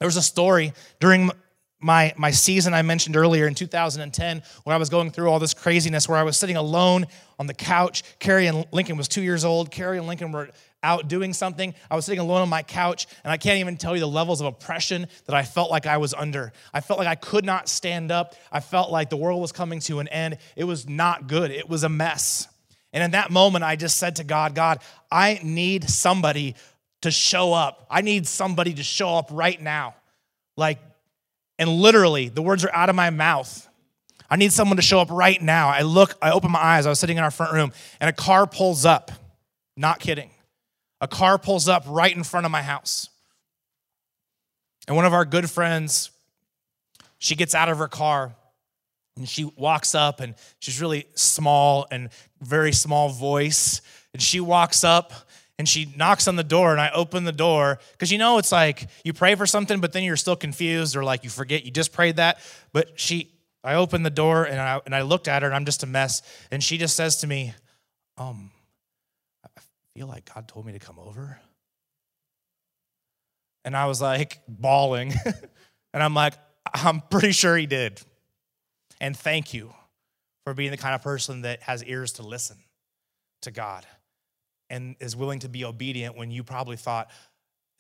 There 0.01 0.09
was 0.09 0.17
a 0.17 0.23
story 0.23 0.73
during 0.99 1.31
my, 1.81 2.15
my 2.17 2.31
season 2.31 2.73
I 2.73 2.83
mentioned 2.83 3.17
earlier 3.17 3.47
in 3.47 3.55
2010 3.55 4.43
when 4.65 4.75
I 4.75 4.79
was 4.79 4.89
going 4.89 5.11
through 5.11 5.29
all 5.29 5.39
this 5.39 5.55
craziness 5.55 6.09
where 6.09 6.19
I 6.19 6.23
was 6.23 6.37
sitting 6.37 6.57
alone 6.57 7.07
on 7.39 7.47
the 7.47 7.55
couch. 7.55 8.03
Carrie 8.19 8.47
and 8.47 8.67
Lincoln 8.73 8.97
was 8.97 9.07
two 9.07 9.23
years 9.23 9.45
old. 9.45 9.71
Carrie 9.71 9.99
and 9.99 10.07
Lincoln 10.07 10.33
were 10.33 10.49
out 10.85 11.09
doing 11.09 11.33
something. 11.33 11.75
I 11.91 11.97
was 11.97 12.05
sitting 12.05 12.21
alone 12.21 12.43
on 12.43 12.49
my 12.49 12.63
couch, 12.63 13.09
and 13.25 13.33
I 13.33 13.39
can't 13.39 13.59
even 13.59 13.77
tell 13.77 13.95
you 13.95 14.01
the 14.01 14.07
levels 14.07 14.41
of 14.41 14.47
oppression 14.47 15.09
that 15.25 15.35
I 15.35 15.43
felt 15.43 15.71
like 15.71 15.87
I 15.87 15.97
was 15.97 16.15
under. 16.15 16.53
I 16.73 16.81
felt 16.81 16.99
like 16.99 17.09
I 17.09 17.17
could 17.17 17.45
not 17.45 17.69
stand 17.69 18.13
up. 18.13 18.35
I 18.53 18.61
felt 18.61 18.93
like 18.93 19.11
the 19.11 19.17
world 19.17 19.41
was 19.41 19.51
coming 19.51 19.81
to 19.81 19.99
an 19.99 20.09
end. 20.09 20.39
It 20.55 20.65
was 20.65 20.89
not 20.89 21.27
good, 21.27 21.51
it 21.51 21.69
was 21.69 21.83
a 21.83 21.89
mess. 21.89 22.47
And 22.93 23.03
in 23.03 23.11
that 23.11 23.33
moment, 23.33 23.65
I 23.65 23.75
just 23.75 23.99
said 23.99 24.17
to 24.17 24.25
God, 24.25 24.55
God, 24.55 24.79
I 25.11 25.41
need 25.43 25.91
somebody 25.91 26.55
to 27.03 27.11
show 27.11 27.53
up. 27.53 27.87
I 27.91 28.03
need 28.03 28.27
somebody 28.27 28.75
to 28.75 28.85
show 28.85 29.17
up 29.17 29.31
right 29.33 29.61
now. 29.61 29.97
Like, 30.57 30.79
and 31.59 31.69
literally, 31.69 32.29
the 32.29 32.41
words 32.41 32.65
are 32.65 32.73
out 32.73 32.91
of 32.91 32.95
my 32.95 33.11
mouth. 33.11 33.69
I 34.31 34.37
need 34.37 34.53
someone 34.53 34.77
to 34.77 34.83
show 34.83 35.01
up 35.01 35.09
right 35.11 35.41
now. 35.43 35.69
I 35.69 35.83
look, 35.83 36.15
I 36.23 36.31
open 36.31 36.53
my 36.53 36.61
eyes. 36.61 36.87
I 36.87 36.89
was 36.89 37.01
sitting 37.01 37.17
in 37.17 37.25
our 37.25 37.33
front 37.33 37.53
room, 37.53 37.73
and 38.01 38.09
a 38.09 38.13
car 38.13 38.47
pulls 38.47 38.85
up. 38.85 39.11
Not 39.77 39.99
kidding 39.99 40.31
a 41.01 41.09
car 41.09 41.39
pulls 41.39 41.69
up 41.69 41.85
right 41.87 42.15
in 42.15 42.25
front 42.25 42.47
of 42.47 42.53
my 42.53 42.63
house. 42.63 43.09
And 44.87 44.97
one 44.97 45.05
of 45.05 45.15
our 45.15 45.25
good 45.25 45.51
friends, 45.51 46.11
she 47.19 47.35
gets 47.35 47.55
out 47.55 47.69
of 47.69 47.79
her 47.79 47.89
car 47.89 48.35
and 49.17 49.29
she 49.29 49.45
walks 49.57 49.95
up 49.95 50.21
and 50.21 50.35
she's 50.59 50.81
really 50.81 51.07
small 51.15 51.87
and 51.91 52.11
very 52.41 52.73
small 52.73 53.09
voice. 53.09 53.81
And 54.13 54.21
she 54.21 54.41
walks 54.41 54.85
up 54.85 55.13
and 55.59 55.69
she 55.69 55.93
knocks 55.97 56.27
on 56.27 56.37
the 56.37 56.45
door 56.45 56.73
and 56.73 56.81
I 56.81 56.91
open 56.91 57.25
the 57.25 57.33
door 57.33 57.79
because 57.93 58.11
you 58.11 58.19
know 58.19 58.39
it's 58.39 58.53
like 58.53 58.89
you 59.05 59.13
pray 59.13 59.35
for 59.37 59.47
something, 59.47 59.81
but 59.81 59.93
then 59.93 60.03
you're 60.03 60.17
still 60.17 60.37
confused 60.37 60.97
or 60.97 61.05
like 61.05 61.25
you 61.25 61.31
forget 61.31 61.65
you 61.65 61.71
just 61.71 61.93
prayed 61.93 62.17
that. 62.17 62.39
But 62.73 62.99
she, 62.99 63.31
I 63.63 63.75
opened 63.75 64.05
the 64.05 64.11
door 64.11 64.45
and 64.45 64.61
I, 64.61 64.81
and 64.85 64.95
I 64.95 65.03
looked 65.03 65.29
at 65.29 65.43
her 65.43 65.49
and 65.49 65.55
I'm 65.55 65.65
just 65.65 65.83
a 65.83 65.87
mess. 65.87 66.23
And 66.51 66.63
she 66.63 66.77
just 66.77 66.97
says 66.97 67.19
to 67.19 67.27
me, 67.27 67.55
um, 68.19 68.51
feel 69.95 70.07
like 70.07 70.33
God 70.33 70.49
told 70.49 70.67
me 70.67 70.73
to 70.73 70.79
come 70.79 70.99
over. 70.99 71.39
And 73.65 73.77
I 73.77 73.87
was 73.87 74.03
like 74.03 74.41
bawling. 74.49 75.15
and 75.95 76.03
I'm 76.03 76.15
like, 76.15 76.35
I'm 76.73 77.01
pretty 77.01 77.33
sure 77.33 77.57
he 77.57 77.67
did. 77.67 78.01
And 79.01 79.17
thank 79.17 79.55
you 79.55 79.73
for 80.45 80.55
being 80.55 80.71
the 80.71 80.77
kind 80.77 80.95
of 80.95 81.03
person 81.03 81.43
that 81.43 81.63
has 81.63 81.83
ears 81.85 82.13
to 82.15 82.23
listen 82.23 82.57
to 83.43 83.51
God 83.51 83.87
and 84.69 84.97
is 85.01 85.17
willing 85.17 85.39
to 85.41 85.49
be 85.49 85.65
obedient 85.65 86.17
when 86.17 86.31
you 86.31 86.43
probably 86.43 86.77
thought, 86.77 87.11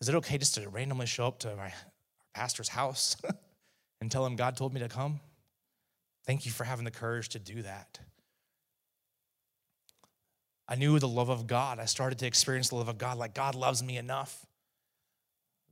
is 0.00 0.08
it 0.08 0.14
okay 0.16 0.38
just 0.38 0.54
to 0.54 0.68
randomly 0.68 1.06
show 1.06 1.26
up 1.26 1.38
to 1.40 1.54
my 1.56 1.72
pastor's 2.34 2.68
house 2.68 3.16
and 4.00 4.10
tell 4.10 4.24
him 4.24 4.36
God 4.36 4.56
told 4.56 4.72
me 4.72 4.80
to 4.80 4.88
come? 4.88 5.20
Thank 6.26 6.46
you 6.46 6.52
for 6.52 6.64
having 6.64 6.84
the 6.84 6.90
courage 6.90 7.30
to 7.30 7.38
do 7.38 7.62
that. 7.62 7.98
I 10.68 10.76
knew 10.76 10.98
the 10.98 11.08
love 11.08 11.28
of 11.28 11.46
God. 11.46 11.78
I 11.78 11.84
started 11.84 12.18
to 12.20 12.26
experience 12.26 12.70
the 12.70 12.76
love 12.76 12.88
of 12.88 12.98
God, 12.98 13.18
like 13.18 13.34
God 13.34 13.54
loves 13.54 13.82
me 13.82 13.98
enough 13.98 14.46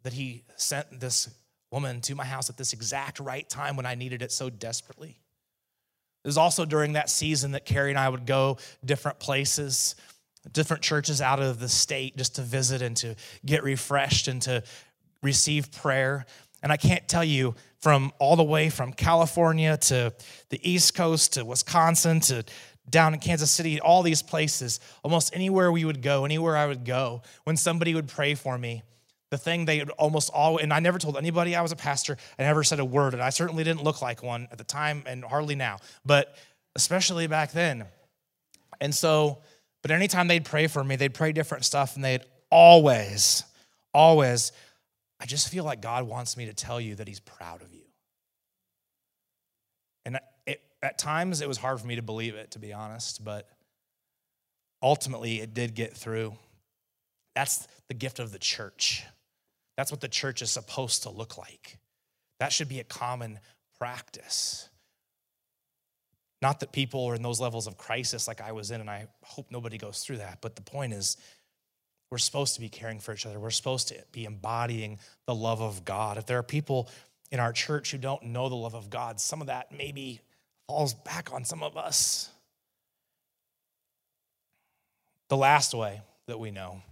that 0.03 0.13
He 0.13 0.45
sent 0.57 1.01
this 1.01 1.31
woman 1.71 2.01
to 2.03 2.15
my 2.15 2.25
house 2.25 2.51
at 2.51 2.57
this 2.57 2.73
exact 2.73 3.19
right 3.19 3.49
time 3.49 3.77
when 3.77 3.87
I 3.87 3.95
needed 3.95 4.23
it 4.23 4.31
so 4.31 4.51
desperately. 4.51 5.19
It 6.25 6.29
was 6.29 6.39
also 6.39 6.65
during 6.65 6.93
that 6.93 7.09
season 7.11 7.53
that 7.53 7.65
Carrie 7.65 7.91
and 7.91 7.99
I 7.99 8.09
would 8.09 8.27
go 8.27 8.59
different 8.85 9.19
places, 9.19 9.97
different 10.53 10.83
churches 10.83 11.21
out 11.21 11.41
of 11.41 11.59
the 11.59 11.69
state 11.69 12.17
just 12.17 12.37
to 12.37 12.43
visit 12.43 12.83
and 12.83 12.97
to 12.99 13.17
get 13.45 13.65
refreshed 13.65 14.29
and 14.29 14.41
to 14.43 14.63
receive 15.23 15.73
prayer. 15.73 16.27
And 16.63 16.71
I 16.71 16.77
can't 16.77 17.09
tell 17.09 17.25
you 17.25 17.57
from 17.81 18.13
all 18.21 18.37
the 18.37 18.45
way 18.45 18.71
from 18.71 18.93
California 18.93 19.77
to 19.77 20.13
the 20.51 20.71
East 20.71 20.95
Coast 20.95 21.33
to 21.33 21.45
Wisconsin 21.45 22.21
to 22.21 22.45
down 22.93 23.15
in 23.15 23.21
Kansas 23.21 23.51
City, 23.51 23.81
all 23.81 24.03
these 24.03 24.23
places, 24.23 24.79
almost 25.03 25.35
anywhere 25.35 25.73
we 25.73 25.85
would 25.85 26.03
go, 26.03 26.25
anywhere 26.25 26.57
I 26.57 26.67
would 26.67 26.85
go, 26.85 27.23
when 27.43 27.57
somebody 27.57 27.95
would 27.95 28.07
pray 28.07 28.35
for 28.35 28.57
me, 28.57 28.83
the 29.31 29.39
thing 29.39 29.65
they 29.65 29.81
would 29.81 29.91
almost 29.91 30.31
always, 30.33 30.63
and 30.63 30.73
I 30.73 30.79
never 30.79 30.99
told 30.99 31.17
anybody 31.17 31.57
I 31.57 31.63
was 31.63 31.73
a 31.73 31.77
pastor, 31.77 32.17
I 32.39 32.43
never 32.43 32.63
said 32.63 32.79
a 32.79 32.85
word, 32.85 33.15
and 33.15 33.23
I 33.23 33.31
certainly 33.31 33.65
didn't 33.65 33.83
look 33.83 34.03
like 34.03 34.23
one 34.23 34.47
at 34.53 34.59
the 34.59 34.65
time 34.65 35.03
and 35.07 35.25
hardly 35.25 35.57
now, 35.57 35.79
but 36.05 36.37
especially 36.77 37.27
back 37.27 37.51
then. 37.51 37.87
And 38.81 38.95
so, 38.95 39.39
but 39.81 39.91
anytime 39.91 40.29
they'd 40.29 40.45
pray 40.45 40.67
for 40.67 40.85
me, 40.85 40.97
they'd 40.97 41.15
pray 41.15 41.33
different 41.33 41.65
stuff, 41.65 41.97
and 41.97 42.05
they'd 42.05 42.25
always, 42.51 43.43
always, 43.95 44.53
I 45.19 45.25
just 45.25 45.49
feel 45.49 45.65
like 45.65 45.81
God 45.81 46.07
wants 46.07 46.37
me 46.37 46.47
to 46.47 46.53
tell 46.53 46.81
you 46.81 46.97
that 46.97 47.09
He's 47.09 47.21
proud 47.21 47.63
of 47.63 47.73
you. 47.73 47.81
And 50.05 50.19
at 50.83 50.99
times 50.99 51.41
it 51.41 51.49
was 51.49 51.59
hard 51.59 51.81
for 51.81 51.87
me 51.87 51.97
to 51.97 52.03
believe 52.03 52.35
it, 52.35 52.53
to 52.53 52.59
be 52.59 52.73
honest, 52.73 53.25
but 53.25 53.49
ultimately 54.83 55.41
it 55.41 55.55
did 55.55 55.75
get 55.75 55.97
through. 55.97 56.35
That's 57.35 57.67
the 57.89 57.95
gift 57.95 58.19
of 58.19 58.33
the 58.33 58.39
church. 58.39 59.05
That's 59.77 59.91
what 59.91 60.01
the 60.01 60.09
church 60.09 60.43
is 60.43 60.51
supposed 60.51 61.05
to 61.05 61.11
look 61.11 61.39
like. 61.39 61.79
That 62.41 62.53
should 62.53 62.69
be 62.69 62.81
a 62.81 62.85
common 62.85 63.39
practice. 63.79 64.69
Not 66.43 66.61
that 66.61 66.73
people 66.73 67.07
are 67.07 67.15
in 67.15 67.23
those 67.23 67.41
levels 67.41 67.69
of 67.69 67.79
crisis 67.79 68.27
like 68.27 68.41
I 68.41 68.51
was 68.51 68.73
in, 68.73 68.81
and 68.81 68.91
I 68.91 69.07
hope 69.23 69.47
nobody 69.51 69.79
goes 69.79 70.01
through 70.01 70.19
that. 70.19 70.39
But 70.41 70.57
the 70.57 70.63
point 70.63 70.93
is, 70.93 71.17
we're 72.11 72.19
supposed 72.19 72.57
to 72.57 72.61
be 72.61 72.69
caring 72.69 72.99
for 72.99 73.15
each 73.15 73.25
other. 73.25 73.39
We're 73.39 73.51
supposed 73.51 73.89
to 73.89 74.05
be 74.11 74.25
embodying 74.25 74.99
the 75.27 75.35
love 75.35 75.63
of 75.63 75.85
God. 75.85 76.19
If 76.19 76.27
there 76.27 76.39
are 76.39 76.43
people 76.43 76.91
in 77.31 77.39
our 77.39 77.53
church 77.53 77.93
who 77.93 77.99
don't 77.99 78.25
know 78.25 78.49
the 78.49 78.57
love 78.57 78.75
of 78.75 78.91
God, 78.91 79.21
some 79.21 79.41
of 79.41 79.47
that 79.47 79.73
maybe 79.73 80.21
falls 80.67 80.95
back 80.95 81.33
on 81.33 81.45
some 81.45 81.63
of 81.63 81.77
us. 81.77 82.31
The 85.29 85.37
last 85.37 85.75
way 85.75 86.01
that 86.27 86.39
we 86.39 86.51
know, 86.51 86.83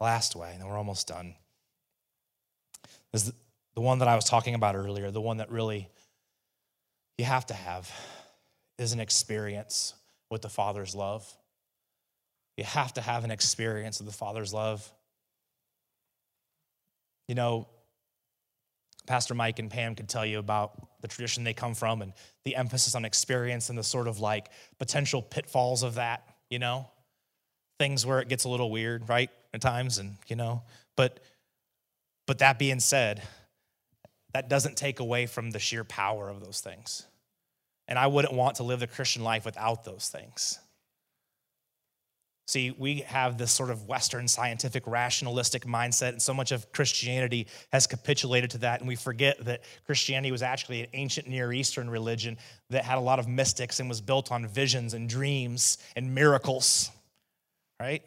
last 0.00 0.34
way, 0.34 0.52
and 0.58 0.68
we're 0.68 0.76
almost 0.76 1.08
done, 1.08 1.34
is 3.12 3.32
the 3.74 3.80
one 3.80 4.00
that 4.00 4.08
I 4.08 4.16
was 4.16 4.24
talking 4.24 4.54
about 4.54 4.74
earlier, 4.74 5.10
the 5.10 5.20
one 5.20 5.38
that 5.38 5.50
really 5.50 5.88
you 7.18 7.24
have 7.24 7.46
to 7.46 7.54
have 7.54 7.90
is 8.78 8.92
an 8.92 9.00
experience 9.00 9.94
with 10.30 10.42
the 10.42 10.48
Father's 10.48 10.94
love. 10.94 11.30
You 12.56 12.64
have 12.64 12.92
to 12.94 13.00
have 13.00 13.24
an 13.24 13.30
experience 13.30 14.00
of 14.00 14.06
the 14.06 14.12
Father's 14.12 14.52
love. 14.52 14.90
You 17.28 17.34
know, 17.34 17.68
Pastor 19.06 19.34
Mike 19.34 19.58
and 19.58 19.70
Pam 19.70 19.94
could 19.94 20.08
tell 20.08 20.24
you 20.24 20.38
about 20.38 21.00
the 21.00 21.08
tradition 21.08 21.44
they 21.44 21.54
come 21.54 21.74
from 21.74 22.02
and 22.02 22.12
the 22.44 22.56
emphasis 22.56 22.94
on 22.94 23.04
experience 23.04 23.68
and 23.68 23.78
the 23.78 23.82
sort 23.82 24.08
of 24.08 24.20
like 24.20 24.50
potential 24.78 25.20
pitfalls 25.22 25.82
of 25.82 25.96
that, 25.96 26.26
you 26.50 26.58
know? 26.58 26.88
Things 27.78 28.06
where 28.06 28.20
it 28.20 28.28
gets 28.28 28.44
a 28.44 28.48
little 28.48 28.70
weird, 28.70 29.08
right? 29.08 29.30
At 29.52 29.60
times 29.60 29.98
and, 29.98 30.16
you 30.28 30.36
know, 30.36 30.62
but 30.96 31.20
but 32.26 32.38
that 32.38 32.58
being 32.58 32.80
said, 32.80 33.22
that 34.32 34.48
doesn't 34.48 34.76
take 34.76 35.00
away 35.00 35.26
from 35.26 35.50
the 35.50 35.58
sheer 35.58 35.84
power 35.84 36.28
of 36.28 36.44
those 36.44 36.60
things. 36.60 37.04
And 37.88 37.98
I 37.98 38.06
wouldn't 38.06 38.32
want 38.32 38.56
to 38.56 38.62
live 38.62 38.80
the 38.80 38.86
Christian 38.86 39.24
life 39.24 39.44
without 39.44 39.84
those 39.84 40.08
things. 40.08 40.58
See, 42.46 42.74
we 42.76 43.00
have 43.00 43.38
this 43.38 43.52
sort 43.52 43.70
of 43.70 43.86
Western 43.86 44.26
scientific 44.26 44.86
rationalistic 44.86 45.64
mindset, 45.64 46.08
and 46.10 46.20
so 46.20 46.34
much 46.34 46.50
of 46.50 46.70
Christianity 46.72 47.46
has 47.72 47.86
capitulated 47.86 48.50
to 48.50 48.58
that. 48.58 48.80
And 48.80 48.88
we 48.88 48.96
forget 48.96 49.42
that 49.44 49.62
Christianity 49.86 50.32
was 50.32 50.42
actually 50.42 50.80
an 50.80 50.88
ancient 50.92 51.28
Near 51.28 51.52
Eastern 51.52 51.88
religion 51.88 52.36
that 52.70 52.84
had 52.84 52.98
a 52.98 53.00
lot 53.00 53.18
of 53.18 53.28
mystics 53.28 53.78
and 53.78 53.88
was 53.88 54.00
built 54.00 54.32
on 54.32 54.46
visions 54.46 54.92
and 54.92 55.08
dreams 55.08 55.78
and 55.94 56.14
miracles, 56.14 56.90
right? 57.78 58.02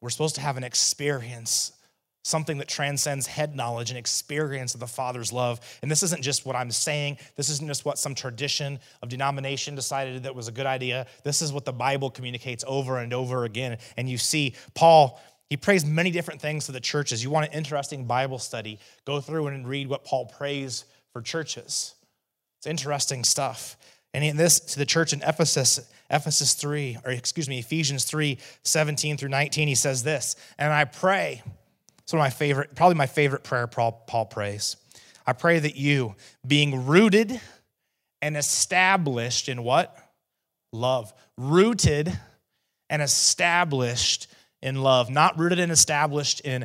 We're 0.00 0.10
supposed 0.10 0.36
to 0.36 0.40
have 0.40 0.56
an 0.56 0.64
experience 0.64 1.72
something 2.22 2.58
that 2.58 2.68
transcends 2.68 3.26
head 3.26 3.54
knowledge 3.54 3.90
and 3.90 3.98
experience 3.98 4.74
of 4.74 4.80
the 4.80 4.86
Father's 4.86 5.32
love. 5.32 5.60
And 5.82 5.90
this 5.90 6.02
isn't 6.02 6.22
just 6.22 6.44
what 6.44 6.56
I'm 6.56 6.70
saying, 6.70 7.18
this 7.36 7.48
isn't 7.48 7.66
just 7.66 7.84
what 7.84 7.98
some 7.98 8.14
tradition 8.14 8.78
of 9.02 9.08
denomination 9.08 9.74
decided 9.74 10.22
that 10.24 10.34
was 10.34 10.48
a 10.48 10.52
good 10.52 10.66
idea. 10.66 11.06
This 11.24 11.42
is 11.42 11.52
what 11.52 11.64
the 11.64 11.72
Bible 11.72 12.10
communicates 12.10 12.64
over 12.66 12.98
and 12.98 13.12
over 13.12 13.44
again. 13.44 13.78
And 13.96 14.08
you 14.08 14.18
see, 14.18 14.54
Paul. 14.74 15.20
He 15.50 15.56
prays 15.56 15.82
many 15.82 16.10
different 16.10 16.42
things 16.42 16.66
to 16.66 16.72
the 16.72 16.80
churches. 16.80 17.24
You 17.24 17.30
want 17.30 17.46
an 17.46 17.54
interesting 17.54 18.04
Bible 18.04 18.38
study, 18.38 18.78
go 19.06 19.18
through 19.18 19.46
and 19.46 19.66
read 19.66 19.88
what 19.88 20.04
Paul 20.04 20.26
prays 20.26 20.84
for 21.10 21.22
churches. 21.22 21.94
It's 22.58 22.66
interesting 22.66 23.24
stuff. 23.24 23.78
And 24.12 24.24
in 24.24 24.36
this 24.36 24.60
to 24.60 24.78
the 24.78 24.86
church 24.86 25.12
in 25.12 25.22
Ephesus, 25.22 25.80
Ephesus 26.10 26.54
3, 26.54 26.98
or 27.04 27.12
excuse 27.12 27.48
me, 27.48 27.58
Ephesians 27.60 28.04
3, 28.04 28.38
17 28.62 29.16
through 29.16 29.28
19, 29.28 29.68
he 29.68 29.74
says 29.74 30.02
this, 30.02 30.36
and 30.58 30.72
I 30.72 30.84
pray 30.84 31.42
it's 32.08 32.14
one 32.14 32.20
of 32.20 32.24
my 32.24 32.30
favorite, 32.30 32.74
probably 32.74 32.94
my 32.94 33.04
favorite 33.04 33.44
prayer 33.44 33.66
Paul, 33.66 34.02
Paul 34.06 34.24
prays. 34.24 34.78
I 35.26 35.34
pray 35.34 35.58
that 35.58 35.76
you, 35.76 36.14
being 36.46 36.86
rooted 36.86 37.38
and 38.22 38.34
established 38.34 39.50
in 39.50 39.62
what? 39.62 39.94
Love. 40.72 41.12
Rooted 41.36 42.18
and 42.88 43.02
established 43.02 44.26
in 44.62 44.80
love. 44.80 45.10
Not 45.10 45.38
rooted 45.38 45.58
and 45.58 45.70
established 45.70 46.40
in 46.40 46.64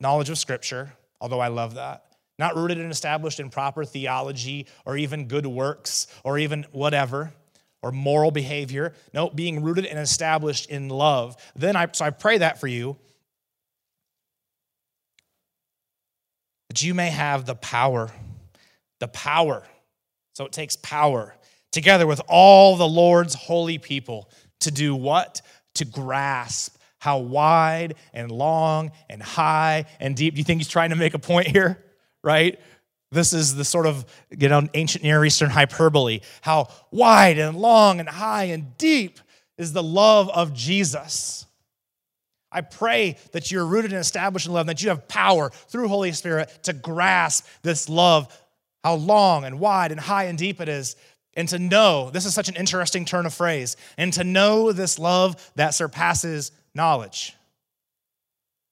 knowledge 0.00 0.28
of 0.28 0.38
Scripture, 0.38 0.92
although 1.20 1.38
I 1.38 1.46
love 1.46 1.76
that. 1.76 2.06
Not 2.40 2.56
rooted 2.56 2.78
and 2.78 2.90
established 2.90 3.38
in 3.38 3.48
proper 3.48 3.84
theology 3.84 4.66
or 4.84 4.96
even 4.96 5.28
good 5.28 5.46
works 5.46 6.08
or 6.24 6.36
even 6.36 6.66
whatever 6.72 7.32
or 7.80 7.92
moral 7.92 8.32
behavior. 8.32 8.94
No, 9.14 9.30
being 9.30 9.62
rooted 9.62 9.86
and 9.86 10.00
established 10.00 10.68
in 10.68 10.88
love. 10.88 11.36
Then 11.54 11.76
I, 11.76 11.86
so 11.92 12.06
I 12.06 12.10
pray 12.10 12.38
that 12.38 12.58
for 12.58 12.66
you 12.66 12.96
that 16.70 16.82
you 16.84 16.94
may 16.94 17.10
have 17.10 17.46
the 17.46 17.56
power, 17.56 18.12
the 19.00 19.08
power. 19.08 19.64
So 20.34 20.46
it 20.46 20.52
takes 20.52 20.76
power 20.76 21.34
together 21.72 22.06
with 22.06 22.20
all 22.28 22.76
the 22.76 22.86
Lord's 22.86 23.34
holy 23.34 23.76
people 23.76 24.30
to 24.60 24.70
do 24.70 24.94
what? 24.94 25.42
To 25.74 25.84
grasp 25.84 26.76
how 27.00 27.18
wide 27.18 27.96
and 28.14 28.30
long 28.30 28.92
and 29.08 29.20
high 29.20 29.86
and 29.98 30.14
deep. 30.14 30.34
Do 30.34 30.38
you 30.38 30.44
think 30.44 30.60
he's 30.60 30.68
trying 30.68 30.90
to 30.90 30.96
make 30.96 31.14
a 31.14 31.18
point 31.18 31.48
here? 31.48 31.82
Right? 32.22 32.60
This 33.10 33.32
is 33.32 33.56
the 33.56 33.64
sort 33.64 33.86
of 33.86 34.04
you 34.30 34.48
know 34.48 34.68
ancient 34.72 35.02
Near 35.02 35.24
Eastern 35.24 35.50
hyperbole. 35.50 36.20
How 36.40 36.68
wide 36.92 37.36
and 37.40 37.56
long 37.56 37.98
and 37.98 38.08
high 38.08 38.44
and 38.44 38.78
deep 38.78 39.18
is 39.58 39.72
the 39.72 39.82
love 39.82 40.28
of 40.28 40.54
Jesus. 40.54 41.46
I 42.52 42.62
pray 42.62 43.16
that 43.32 43.50
you're 43.50 43.64
rooted 43.64 43.92
and 43.92 44.00
established 44.00 44.46
in 44.46 44.52
love, 44.52 44.62
and 44.62 44.70
that 44.70 44.82
you 44.82 44.88
have 44.88 45.06
power 45.08 45.50
through 45.50 45.88
Holy 45.88 46.12
Spirit 46.12 46.50
to 46.64 46.72
grasp 46.72 47.46
this 47.62 47.88
love, 47.88 48.36
how 48.82 48.94
long 48.94 49.44
and 49.44 49.60
wide 49.60 49.92
and 49.92 50.00
high 50.00 50.24
and 50.24 50.36
deep 50.38 50.60
it 50.60 50.68
is, 50.68 50.96
and 51.34 51.48
to 51.48 51.58
know 51.58 52.10
this 52.10 52.26
is 52.26 52.34
such 52.34 52.48
an 52.48 52.56
interesting 52.56 53.04
turn 53.04 53.26
of 53.26 53.32
phrase, 53.32 53.76
and 53.96 54.12
to 54.14 54.24
know 54.24 54.72
this 54.72 54.98
love 54.98 55.52
that 55.54 55.74
surpasses 55.74 56.50
knowledge. 56.74 57.36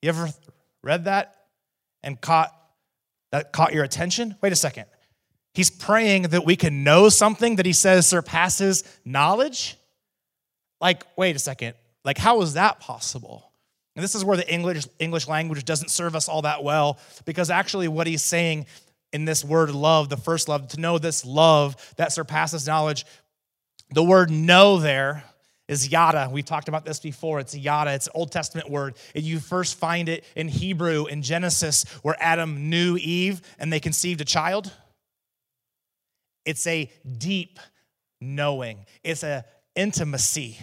You 0.03 0.09
ever 0.09 0.29
read 0.83 1.05
that 1.05 1.37
and 2.03 2.21
caught 2.21 2.55
that 3.31 3.53
caught 3.53 3.75
your 3.75 3.85
attention? 3.85 4.37
Wait 4.41 4.53
a 4.53 4.57
second. 4.57 4.87
He's 5.55 5.71
praying 5.71 6.23
that 6.23 6.45
we 6.45 6.57
can 6.57 6.85
know 6.85 7.09
something 7.09 7.57
that 7.57 7.67
he 7.67 7.73
says 7.73 8.07
surpasses 8.07 8.85
knowledge? 9.05 9.77
Like, 10.81 11.05
wait 11.17 11.37
a 11.37 11.39
second. 11.41 11.75
Like, 12.05 12.17
how 12.17 12.41
is 12.43 12.55
that 12.55 12.81
possible? 12.81 13.48
And 13.99 14.05
this 14.05 14.15
is 14.15 14.25
where 14.25 14.37
the 14.37 14.49
English, 14.49 14.87
English 15.01 15.27
language 15.27 15.65
doesn't 15.65 15.89
serve 15.89 16.15
us 16.15 16.29
all 16.29 16.43
that 16.43 16.63
well, 16.63 17.01
because 17.25 17.51
actually, 17.51 17.89
what 17.89 18.07
he's 18.07 18.23
saying 18.23 18.67
in 19.13 19.25
this 19.25 19.45
word 19.45 19.73
love, 19.73 20.09
the 20.09 20.17
first 20.17 20.49
love, 20.49 20.69
to 20.69 20.81
know 20.81 20.99
this 20.99 21.25
love 21.25 21.75
that 21.97 22.13
surpasses 22.13 22.65
knowledge, 22.65 23.05
the 23.91 24.05
word 24.05 24.31
know 24.31 24.79
there 24.79 25.25
is 25.67 25.89
yada. 25.89 26.29
We've 26.31 26.45
talked 26.45 26.69
about 26.69 26.85
this 26.85 27.01
before. 27.01 27.41
It's 27.41 27.57
yada. 27.57 27.93
It's 27.93 28.07
an 28.07 28.13
Old 28.15 28.31
Testament 28.31 28.71
word. 28.71 28.95
You 29.17 29.41
first 29.41 29.77
find 29.77 30.09
it 30.09 30.23
in 30.37 30.47
Hebrew 30.47 31.07
in 31.07 31.23
Genesis, 31.23 31.83
where 32.03 32.15
Adam 32.21 32.71
knew 32.71 32.97
Eve 32.99 33.43
and 33.59 33.73
they 33.73 33.81
conceived 33.81 34.21
a 34.21 34.25
child. 34.25 34.73
It's 36.45 36.69
a 36.69 36.89
deep 37.19 37.59
knowing. 38.21 38.87
It's 39.03 39.25
a 39.25 39.45
intimacy. 39.75 40.57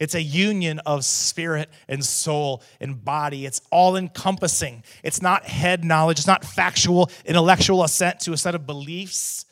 It's 0.00 0.14
a 0.14 0.22
union 0.22 0.80
of 0.80 1.04
spirit 1.04 1.70
and 1.88 2.04
soul 2.04 2.62
and 2.80 3.02
body. 3.04 3.46
It's 3.46 3.60
all 3.70 3.96
encompassing. 3.96 4.82
It's 5.04 5.22
not 5.22 5.44
head 5.44 5.84
knowledge, 5.84 6.18
it's 6.18 6.26
not 6.26 6.44
factual, 6.44 7.10
intellectual 7.24 7.84
assent 7.84 8.20
to 8.20 8.32
a 8.32 8.36
set 8.36 8.54
of 8.54 8.66
beliefs. 8.66 9.46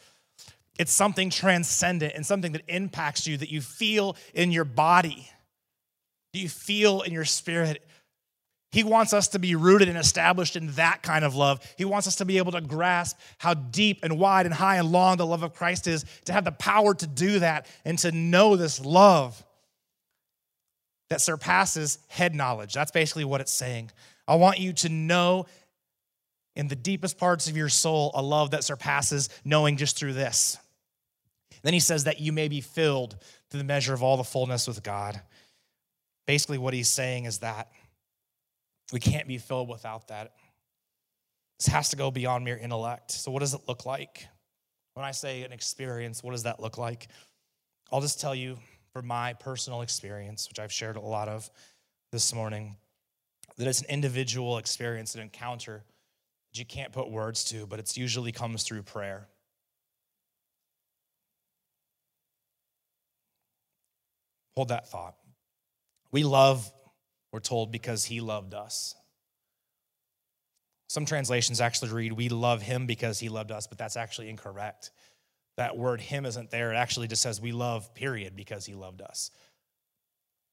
It's 0.78 0.92
something 0.92 1.30
transcendent 1.30 2.14
and 2.16 2.26
something 2.26 2.52
that 2.52 2.62
impacts 2.66 3.26
you, 3.26 3.36
that 3.36 3.50
you 3.50 3.60
feel 3.60 4.16
in 4.34 4.50
your 4.50 4.64
body, 4.64 5.28
that 6.32 6.40
you 6.40 6.48
feel 6.48 7.02
in 7.02 7.12
your 7.12 7.26
spirit. 7.26 7.86
He 8.72 8.82
wants 8.82 9.12
us 9.12 9.28
to 9.28 9.38
be 9.38 9.54
rooted 9.54 9.88
and 9.88 9.98
established 9.98 10.56
in 10.56 10.72
that 10.72 11.02
kind 11.02 11.24
of 11.24 11.36
love. 11.36 11.60
He 11.76 11.84
wants 11.84 12.08
us 12.08 12.16
to 12.16 12.24
be 12.24 12.38
able 12.38 12.52
to 12.52 12.60
grasp 12.62 13.18
how 13.38 13.52
deep 13.54 14.02
and 14.02 14.18
wide 14.18 14.46
and 14.46 14.54
high 14.54 14.76
and 14.76 14.90
long 14.90 15.18
the 15.18 15.26
love 15.26 15.42
of 15.42 15.54
Christ 15.54 15.86
is, 15.86 16.06
to 16.24 16.32
have 16.32 16.44
the 16.44 16.52
power 16.52 16.94
to 16.94 17.06
do 17.06 17.38
that 17.40 17.66
and 17.84 17.98
to 17.98 18.10
know 18.10 18.56
this 18.56 18.80
love 18.84 19.44
that 21.12 21.20
surpasses 21.20 21.98
head 22.08 22.34
knowledge. 22.34 22.72
That's 22.72 22.90
basically 22.90 23.26
what 23.26 23.42
it's 23.42 23.52
saying. 23.52 23.90
I 24.26 24.36
want 24.36 24.58
you 24.58 24.72
to 24.72 24.88
know 24.88 25.44
in 26.56 26.68
the 26.68 26.74
deepest 26.74 27.18
parts 27.18 27.50
of 27.50 27.56
your 27.56 27.68
soul 27.68 28.12
a 28.14 28.22
love 28.22 28.52
that 28.52 28.64
surpasses 28.64 29.28
knowing 29.44 29.76
just 29.76 29.98
through 29.98 30.14
this. 30.14 30.56
Then 31.62 31.74
he 31.74 31.80
says 31.80 32.04
that 32.04 32.18
you 32.18 32.32
may 32.32 32.48
be 32.48 32.62
filled 32.62 33.18
to 33.50 33.58
the 33.58 33.62
measure 33.62 33.92
of 33.92 34.02
all 34.02 34.16
the 34.16 34.24
fullness 34.24 34.66
with 34.66 34.82
God. 34.82 35.20
Basically, 36.26 36.56
what 36.56 36.72
he's 36.72 36.88
saying 36.88 37.26
is 37.26 37.40
that 37.40 37.68
we 38.90 38.98
can't 38.98 39.28
be 39.28 39.36
filled 39.36 39.68
without 39.68 40.08
that. 40.08 40.32
This 41.58 41.66
has 41.66 41.90
to 41.90 41.96
go 41.96 42.10
beyond 42.10 42.42
mere 42.42 42.56
intellect. 42.56 43.10
So, 43.10 43.30
what 43.30 43.40
does 43.40 43.52
it 43.52 43.60
look 43.68 43.84
like? 43.84 44.26
When 44.94 45.04
I 45.04 45.10
say 45.10 45.42
an 45.42 45.52
experience, 45.52 46.22
what 46.22 46.30
does 46.30 46.44
that 46.44 46.58
look 46.58 46.78
like? 46.78 47.08
I'll 47.92 48.00
just 48.00 48.18
tell 48.18 48.34
you 48.34 48.56
from 48.92 49.06
my 49.06 49.32
personal 49.34 49.82
experience, 49.82 50.48
which 50.48 50.58
I've 50.58 50.72
shared 50.72 50.96
a 50.96 51.00
lot 51.00 51.28
of 51.28 51.50
this 52.10 52.34
morning, 52.34 52.76
that 53.56 53.66
it's 53.66 53.80
an 53.80 53.88
individual 53.88 54.58
experience, 54.58 55.14
an 55.14 55.22
encounter 55.22 55.84
that 56.52 56.58
you 56.58 56.66
can't 56.66 56.92
put 56.92 57.10
words 57.10 57.44
to, 57.46 57.66
but 57.66 57.78
it 57.78 57.96
usually 57.96 58.32
comes 58.32 58.62
through 58.62 58.82
prayer. 58.82 59.28
Hold 64.56 64.68
that 64.68 64.88
thought. 64.90 65.16
We 66.10 66.24
love, 66.24 66.70
we're 67.32 67.40
told, 67.40 67.72
because 67.72 68.04
he 68.04 68.20
loved 68.20 68.52
us. 68.52 68.94
Some 70.88 71.06
translations 71.06 71.62
actually 71.62 71.90
read, 71.90 72.12
We 72.12 72.28
love 72.28 72.60
him 72.60 72.86
because 72.86 73.18
he 73.18 73.30
loved 73.30 73.50
us, 73.50 73.66
but 73.66 73.78
that's 73.78 73.96
actually 73.96 74.28
incorrect 74.28 74.90
that 75.56 75.76
word 75.76 76.00
him 76.00 76.26
isn't 76.26 76.50
there. 76.50 76.72
It 76.72 76.76
actually 76.76 77.08
just 77.08 77.22
says 77.22 77.40
we 77.40 77.52
love, 77.52 77.94
period, 77.94 78.34
because 78.36 78.66
he 78.66 78.74
loved 78.74 79.02
us. 79.02 79.30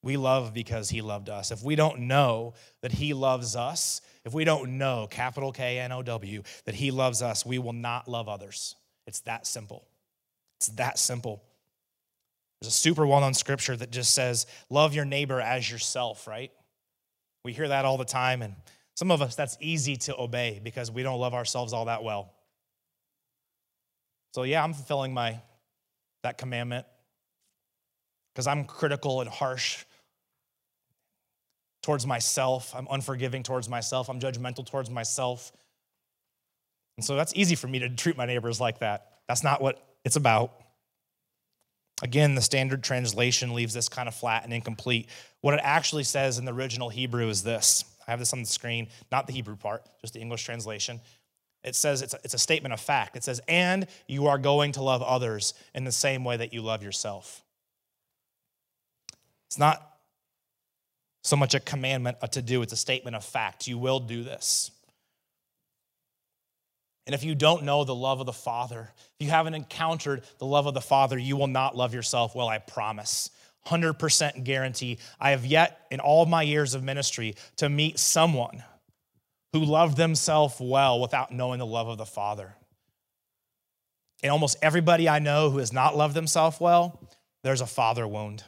We 0.01 0.15
love 0.15 0.53
because 0.53 0.89
he 0.89 1.01
loved 1.01 1.29
us. 1.29 1.51
If 1.51 1.63
we 1.63 1.75
don't 1.75 2.01
know 2.01 2.53
that 2.81 2.91
he 2.91 3.13
loves 3.13 3.55
us, 3.55 4.01
if 4.23 4.33
we 4.33 4.45
don't 4.45 4.77
know, 4.77 5.07
capital 5.09 5.51
K 5.51 5.79
N 5.79 5.91
O 5.91 6.01
W, 6.03 6.43
that 6.65 6.75
he 6.75 6.91
loves 6.91 7.21
us, 7.21 7.45
we 7.45 7.59
will 7.59 7.73
not 7.73 8.07
love 8.07 8.29
others. 8.29 8.75
It's 9.07 9.19
that 9.21 9.45
simple. 9.45 9.87
It's 10.57 10.67
that 10.69 10.99
simple. 10.99 11.43
There's 12.61 12.73
a 12.73 12.75
super 12.75 13.07
well 13.07 13.21
known 13.21 13.33
scripture 13.33 13.75
that 13.75 13.91
just 13.91 14.13
says, 14.13 14.45
love 14.69 14.93
your 14.93 15.05
neighbor 15.05 15.41
as 15.41 15.69
yourself, 15.69 16.27
right? 16.27 16.51
We 17.45 17.53
hear 17.53 17.69
that 17.69 17.85
all 17.85 17.97
the 17.97 18.05
time, 18.05 18.41
and 18.41 18.55
Some 18.99 19.11
of 19.11 19.21
us, 19.21 19.33
that's 19.33 19.55
easy 19.61 19.95
to 19.95 20.19
obey 20.19 20.59
because 20.61 20.91
we 20.91 21.03
don't 21.03 21.21
love 21.21 21.33
ourselves 21.33 21.71
all 21.71 21.85
that 21.85 22.03
well. 22.03 22.33
So, 24.33 24.43
yeah, 24.43 24.63
I'm 24.63 24.73
fulfilling 24.73 25.13
my 25.13 25.39
that 26.23 26.37
commandment 26.37 26.85
because 28.33 28.47
I'm 28.47 28.65
critical 28.65 29.21
and 29.21 29.29
harsh 29.29 29.85
towards 31.81 32.05
myself. 32.05 32.73
I'm 32.75 32.87
unforgiving 32.91 33.43
towards 33.43 33.69
myself. 33.69 34.09
I'm 34.09 34.19
judgmental 34.19 34.65
towards 34.65 34.89
myself. 34.89 35.51
And 36.97 37.05
so 37.05 37.15
that's 37.15 37.33
easy 37.35 37.55
for 37.55 37.67
me 37.67 37.79
to 37.79 37.89
treat 37.89 38.17
my 38.17 38.25
neighbors 38.25 38.59
like 38.59 38.79
that. 38.79 39.07
That's 39.27 39.43
not 39.43 39.61
what 39.61 39.81
it's 40.03 40.17
about. 40.17 40.53
Again, 42.01 42.35
the 42.35 42.41
standard 42.41 42.83
translation 42.83 43.53
leaves 43.53 43.73
this 43.73 43.89
kind 43.89 44.07
of 44.07 44.15
flat 44.15 44.43
and 44.43 44.53
incomplete. 44.53 45.09
What 45.41 45.53
it 45.53 45.61
actually 45.63 46.03
says 46.03 46.37
in 46.37 46.45
the 46.45 46.53
original 46.53 46.89
Hebrew 46.89 47.27
is 47.29 47.43
this 47.43 47.85
I 48.07 48.11
have 48.11 48.19
this 48.19 48.33
on 48.33 48.39
the 48.39 48.47
screen, 48.47 48.87
not 49.11 49.27
the 49.27 49.33
Hebrew 49.33 49.55
part, 49.55 49.83
just 50.01 50.13
the 50.13 50.19
English 50.19 50.43
translation. 50.43 50.99
It 51.63 51.75
says 51.75 52.01
it's 52.01 52.13
a, 52.13 52.19
it's 52.23 52.33
a 52.33 52.39
statement 52.39 52.73
of 52.73 52.79
fact. 52.79 53.15
It 53.15 53.23
says, 53.23 53.41
and 53.47 53.87
you 54.07 54.27
are 54.27 54.37
going 54.37 54.71
to 54.73 54.81
love 54.81 55.01
others 55.01 55.53
in 55.75 55.83
the 55.83 55.91
same 55.91 56.23
way 56.23 56.37
that 56.37 56.53
you 56.53 56.61
love 56.61 56.83
yourself. 56.83 57.43
It's 59.47 59.59
not 59.59 59.85
so 61.21 61.35
much 61.35 61.53
a 61.53 61.59
commandment, 61.59 62.17
a 62.21 62.27
to 62.29 62.41
do, 62.41 62.61
it's 62.61 62.73
a 62.73 62.77
statement 62.77 63.15
of 63.15 63.23
fact. 63.23 63.67
You 63.67 63.77
will 63.77 63.99
do 63.99 64.23
this. 64.23 64.71
And 67.05 67.15
if 67.15 67.23
you 67.23 67.33
don't 67.33 67.63
know 67.63 67.83
the 67.83 67.95
love 67.95 68.19
of 68.19 68.27
the 68.27 68.33
Father, 68.33 68.91
if 69.19 69.25
you 69.25 69.31
haven't 69.31 69.55
encountered 69.55 70.21
the 70.37 70.45
love 70.45 70.67
of 70.67 70.75
the 70.75 70.81
Father, 70.81 71.17
you 71.17 71.35
will 71.35 71.47
not 71.47 71.75
love 71.75 71.93
yourself 71.93 72.35
well, 72.35 72.47
I 72.47 72.59
promise. 72.59 73.31
100% 73.65 74.43
guarantee. 74.43 74.99
I 75.19 75.31
have 75.31 75.45
yet, 75.45 75.87
in 75.91 75.99
all 75.99 76.25
my 76.25 76.43
years 76.43 76.75
of 76.75 76.83
ministry, 76.83 77.35
to 77.57 77.67
meet 77.67 77.99
someone 77.99 78.63
who 79.53 79.65
loved 79.65 79.97
themselves 79.97 80.55
well 80.59 80.99
without 80.99 81.31
knowing 81.31 81.59
the 81.59 81.65
love 81.65 81.87
of 81.87 81.97
the 81.97 82.05
Father. 82.05 82.55
And 84.21 84.31
almost 84.31 84.57
everybody 84.61 85.07
I 85.07 85.19
know 85.19 85.49
who 85.49 85.59
has 85.59 85.71
not 85.71 85.95
loved 85.95 86.13
themselves 86.13 86.59
well, 86.59 86.99
there's 87.43 87.61
a 87.61 87.65
father 87.65 88.07
wound. 88.07 88.43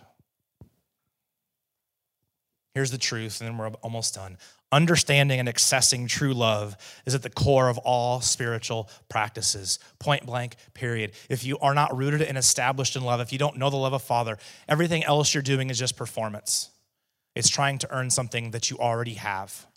Here's 2.73 2.91
the 2.91 2.97
truth, 2.97 3.41
and 3.41 3.49
then 3.49 3.57
we're 3.57 3.67
almost 3.81 4.15
done. 4.15 4.37
Understanding 4.71 5.39
and 5.39 5.49
accessing 5.49 6.07
true 6.07 6.33
love 6.33 6.77
is 7.05 7.13
at 7.13 7.23
the 7.23 7.29
core 7.29 7.67
of 7.67 7.77
all 7.79 8.21
spiritual 8.21 8.89
practices. 9.09 9.79
Point 9.99 10.25
blank, 10.25 10.55
period. 10.73 11.11
If 11.29 11.43
you 11.43 11.57
are 11.59 11.73
not 11.73 11.95
rooted 11.95 12.21
and 12.21 12.37
established 12.37 12.95
in 12.95 13.03
love, 13.03 13.19
if 13.19 13.33
you 13.33 13.39
don't 13.39 13.57
know 13.57 13.69
the 13.69 13.75
love 13.75 13.91
of 13.91 14.01
Father, 14.01 14.37
everything 14.69 15.03
else 15.03 15.33
you're 15.33 15.43
doing 15.43 15.69
is 15.69 15.77
just 15.77 15.97
performance. 15.97 16.69
It's 17.35 17.49
trying 17.49 17.79
to 17.79 17.93
earn 17.93 18.09
something 18.09 18.51
that 18.51 18.69
you 18.69 18.77
already 18.77 19.15
have. 19.15 19.67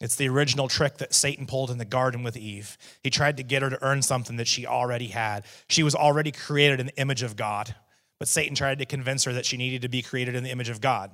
It's 0.00 0.16
the 0.16 0.28
original 0.28 0.68
trick 0.68 0.98
that 0.98 1.14
Satan 1.14 1.46
pulled 1.46 1.70
in 1.70 1.78
the 1.78 1.84
garden 1.84 2.22
with 2.22 2.36
Eve. 2.36 2.76
He 3.02 3.10
tried 3.10 3.38
to 3.38 3.42
get 3.42 3.62
her 3.62 3.70
to 3.70 3.82
earn 3.82 4.02
something 4.02 4.36
that 4.36 4.46
she 4.46 4.66
already 4.66 5.08
had. 5.08 5.46
She 5.68 5.82
was 5.82 5.94
already 5.94 6.32
created 6.32 6.80
in 6.80 6.86
the 6.86 7.00
image 7.00 7.22
of 7.22 7.36
God, 7.36 7.74
but 8.18 8.28
Satan 8.28 8.54
tried 8.54 8.78
to 8.80 8.86
convince 8.86 9.24
her 9.24 9.32
that 9.32 9.46
she 9.46 9.56
needed 9.56 9.82
to 9.82 9.88
be 9.88 10.02
created 10.02 10.34
in 10.34 10.44
the 10.44 10.50
image 10.50 10.68
of 10.68 10.80
God. 10.80 11.10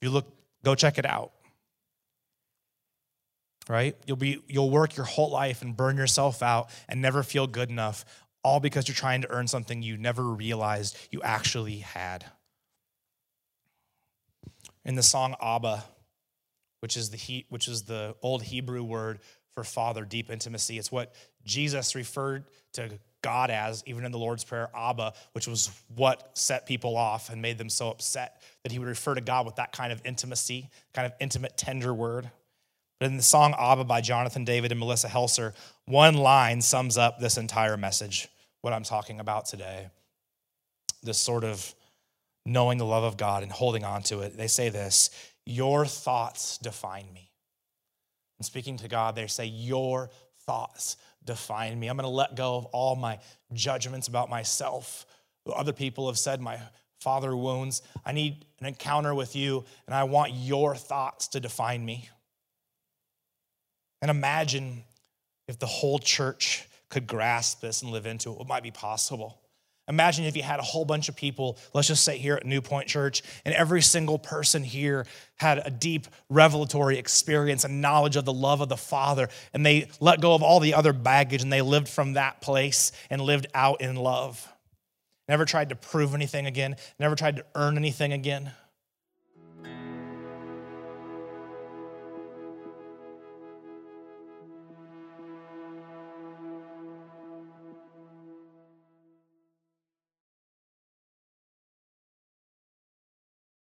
If 0.00 0.08
you 0.08 0.10
look, 0.10 0.26
go 0.62 0.74
check 0.74 0.98
it 0.98 1.06
out 1.06 1.32
right? 3.68 3.96
You'll 4.06 4.16
be 4.16 4.42
you'll 4.48 4.70
work 4.70 4.96
your 4.96 5.06
whole 5.06 5.30
life 5.30 5.62
and 5.62 5.76
burn 5.76 5.96
yourself 5.96 6.42
out 6.42 6.70
and 6.88 7.00
never 7.00 7.22
feel 7.22 7.46
good 7.46 7.70
enough 7.70 8.04
all 8.44 8.60
because 8.60 8.88
you're 8.88 8.94
trying 8.94 9.22
to 9.22 9.30
earn 9.30 9.46
something 9.46 9.82
you 9.82 9.96
never 9.96 10.24
realized 10.24 10.96
you 11.10 11.22
actually 11.22 11.78
had. 11.78 12.24
In 14.84 14.96
the 14.96 15.02
song 15.02 15.36
Abba, 15.40 15.84
which 16.82 16.96
is 16.96 17.10
the 17.10 17.16
he, 17.16 17.46
which 17.48 17.68
is 17.68 17.82
the 17.82 18.14
old 18.22 18.42
Hebrew 18.42 18.82
word 18.82 19.20
for 19.54 19.62
father, 19.62 20.04
deep 20.04 20.30
intimacy, 20.30 20.78
it's 20.78 20.90
what 20.90 21.14
Jesus 21.44 21.94
referred 21.94 22.44
to 22.72 22.98
God 23.22 23.50
as, 23.50 23.84
even 23.86 24.04
in 24.04 24.10
the 24.10 24.18
Lord's 24.18 24.42
Prayer, 24.42 24.68
Abba, 24.74 25.12
which 25.32 25.46
was 25.46 25.70
what 25.94 26.36
set 26.36 26.66
people 26.66 26.96
off 26.96 27.30
and 27.30 27.40
made 27.40 27.56
them 27.56 27.68
so 27.68 27.88
upset 27.90 28.42
that 28.64 28.72
he 28.72 28.80
would 28.80 28.88
refer 28.88 29.14
to 29.14 29.20
God 29.20 29.46
with 29.46 29.56
that 29.56 29.70
kind 29.70 29.92
of 29.92 30.00
intimacy, 30.04 30.68
kind 30.92 31.06
of 31.06 31.12
intimate, 31.20 31.56
tender 31.56 31.94
word. 31.94 32.30
But 32.98 33.06
in 33.06 33.16
the 33.16 33.22
song 33.22 33.54
Abba 33.56 33.84
by 33.84 34.00
Jonathan 34.00 34.44
David 34.44 34.72
and 34.72 34.80
Melissa 34.80 35.08
Helser, 35.08 35.52
one 35.84 36.14
line 36.14 36.60
sums 36.62 36.98
up 36.98 37.20
this 37.20 37.36
entire 37.36 37.76
message, 37.76 38.28
what 38.62 38.72
I'm 38.72 38.84
talking 38.84 39.20
about 39.20 39.46
today. 39.46 39.88
This 41.04 41.18
sort 41.18 41.44
of 41.44 41.74
knowing 42.44 42.78
the 42.78 42.86
love 42.86 43.04
of 43.04 43.16
God 43.16 43.42
and 43.42 43.52
holding 43.52 43.84
on 43.84 44.02
to 44.04 44.20
it. 44.20 44.36
They 44.36 44.48
say 44.48 44.68
this 44.68 45.10
Your 45.44 45.86
thoughts 45.86 46.58
define 46.58 47.12
me. 47.12 47.30
And 48.38 48.46
speaking 48.46 48.76
to 48.78 48.88
God, 48.88 49.14
they 49.14 49.26
say, 49.26 49.46
Your 49.46 50.10
thoughts 50.46 50.96
define 51.24 51.78
me. 51.78 51.88
I'm 51.88 51.96
going 51.96 52.04
to 52.04 52.08
let 52.08 52.34
go 52.34 52.56
of 52.56 52.66
all 52.66 52.96
my 52.96 53.18
judgments 53.52 54.08
about 54.08 54.30
myself. 54.30 55.06
Other 55.52 55.72
people 55.72 56.06
have 56.08 56.18
said 56.18 56.40
my 56.40 56.58
father 57.00 57.36
wounds. 57.36 57.82
I 58.04 58.12
need 58.12 58.46
an 58.60 58.66
encounter 58.66 59.14
with 59.14 59.34
you, 59.34 59.64
and 59.86 59.94
I 59.94 60.04
want 60.04 60.32
your 60.34 60.76
thoughts 60.76 61.28
to 61.28 61.40
define 61.40 61.84
me. 61.84 62.08
And 64.00 64.10
imagine 64.10 64.84
if 65.48 65.58
the 65.58 65.66
whole 65.66 65.98
church 65.98 66.68
could 66.88 67.06
grasp 67.06 67.60
this 67.60 67.82
and 67.82 67.90
live 67.90 68.06
into 68.06 68.30
it, 68.30 68.38
what 68.38 68.48
might 68.48 68.62
be 68.62 68.70
possible. 68.70 69.41
Imagine 69.88 70.26
if 70.26 70.36
you 70.36 70.42
had 70.42 70.60
a 70.60 70.62
whole 70.62 70.84
bunch 70.84 71.08
of 71.08 71.16
people, 71.16 71.58
let's 71.74 71.88
just 71.88 72.04
say 72.04 72.16
here 72.16 72.36
at 72.36 72.46
New 72.46 72.60
Point 72.60 72.86
Church, 72.86 73.22
and 73.44 73.52
every 73.54 73.82
single 73.82 74.18
person 74.18 74.62
here 74.62 75.06
had 75.36 75.60
a 75.64 75.70
deep 75.70 76.06
revelatory 76.30 76.98
experience 76.98 77.64
and 77.64 77.82
knowledge 77.82 78.14
of 78.14 78.24
the 78.24 78.32
love 78.32 78.60
of 78.60 78.68
the 78.68 78.76
Father, 78.76 79.28
and 79.52 79.66
they 79.66 79.88
let 79.98 80.20
go 80.20 80.34
of 80.34 80.42
all 80.42 80.60
the 80.60 80.74
other 80.74 80.92
baggage 80.92 81.42
and 81.42 81.52
they 81.52 81.62
lived 81.62 81.88
from 81.88 82.12
that 82.12 82.40
place 82.40 82.92
and 83.10 83.20
lived 83.20 83.48
out 83.54 83.80
in 83.80 83.96
love. 83.96 84.46
Never 85.28 85.44
tried 85.44 85.70
to 85.70 85.76
prove 85.76 86.14
anything 86.14 86.46
again, 86.46 86.76
never 87.00 87.16
tried 87.16 87.36
to 87.36 87.44
earn 87.54 87.76
anything 87.76 88.12
again. 88.12 88.52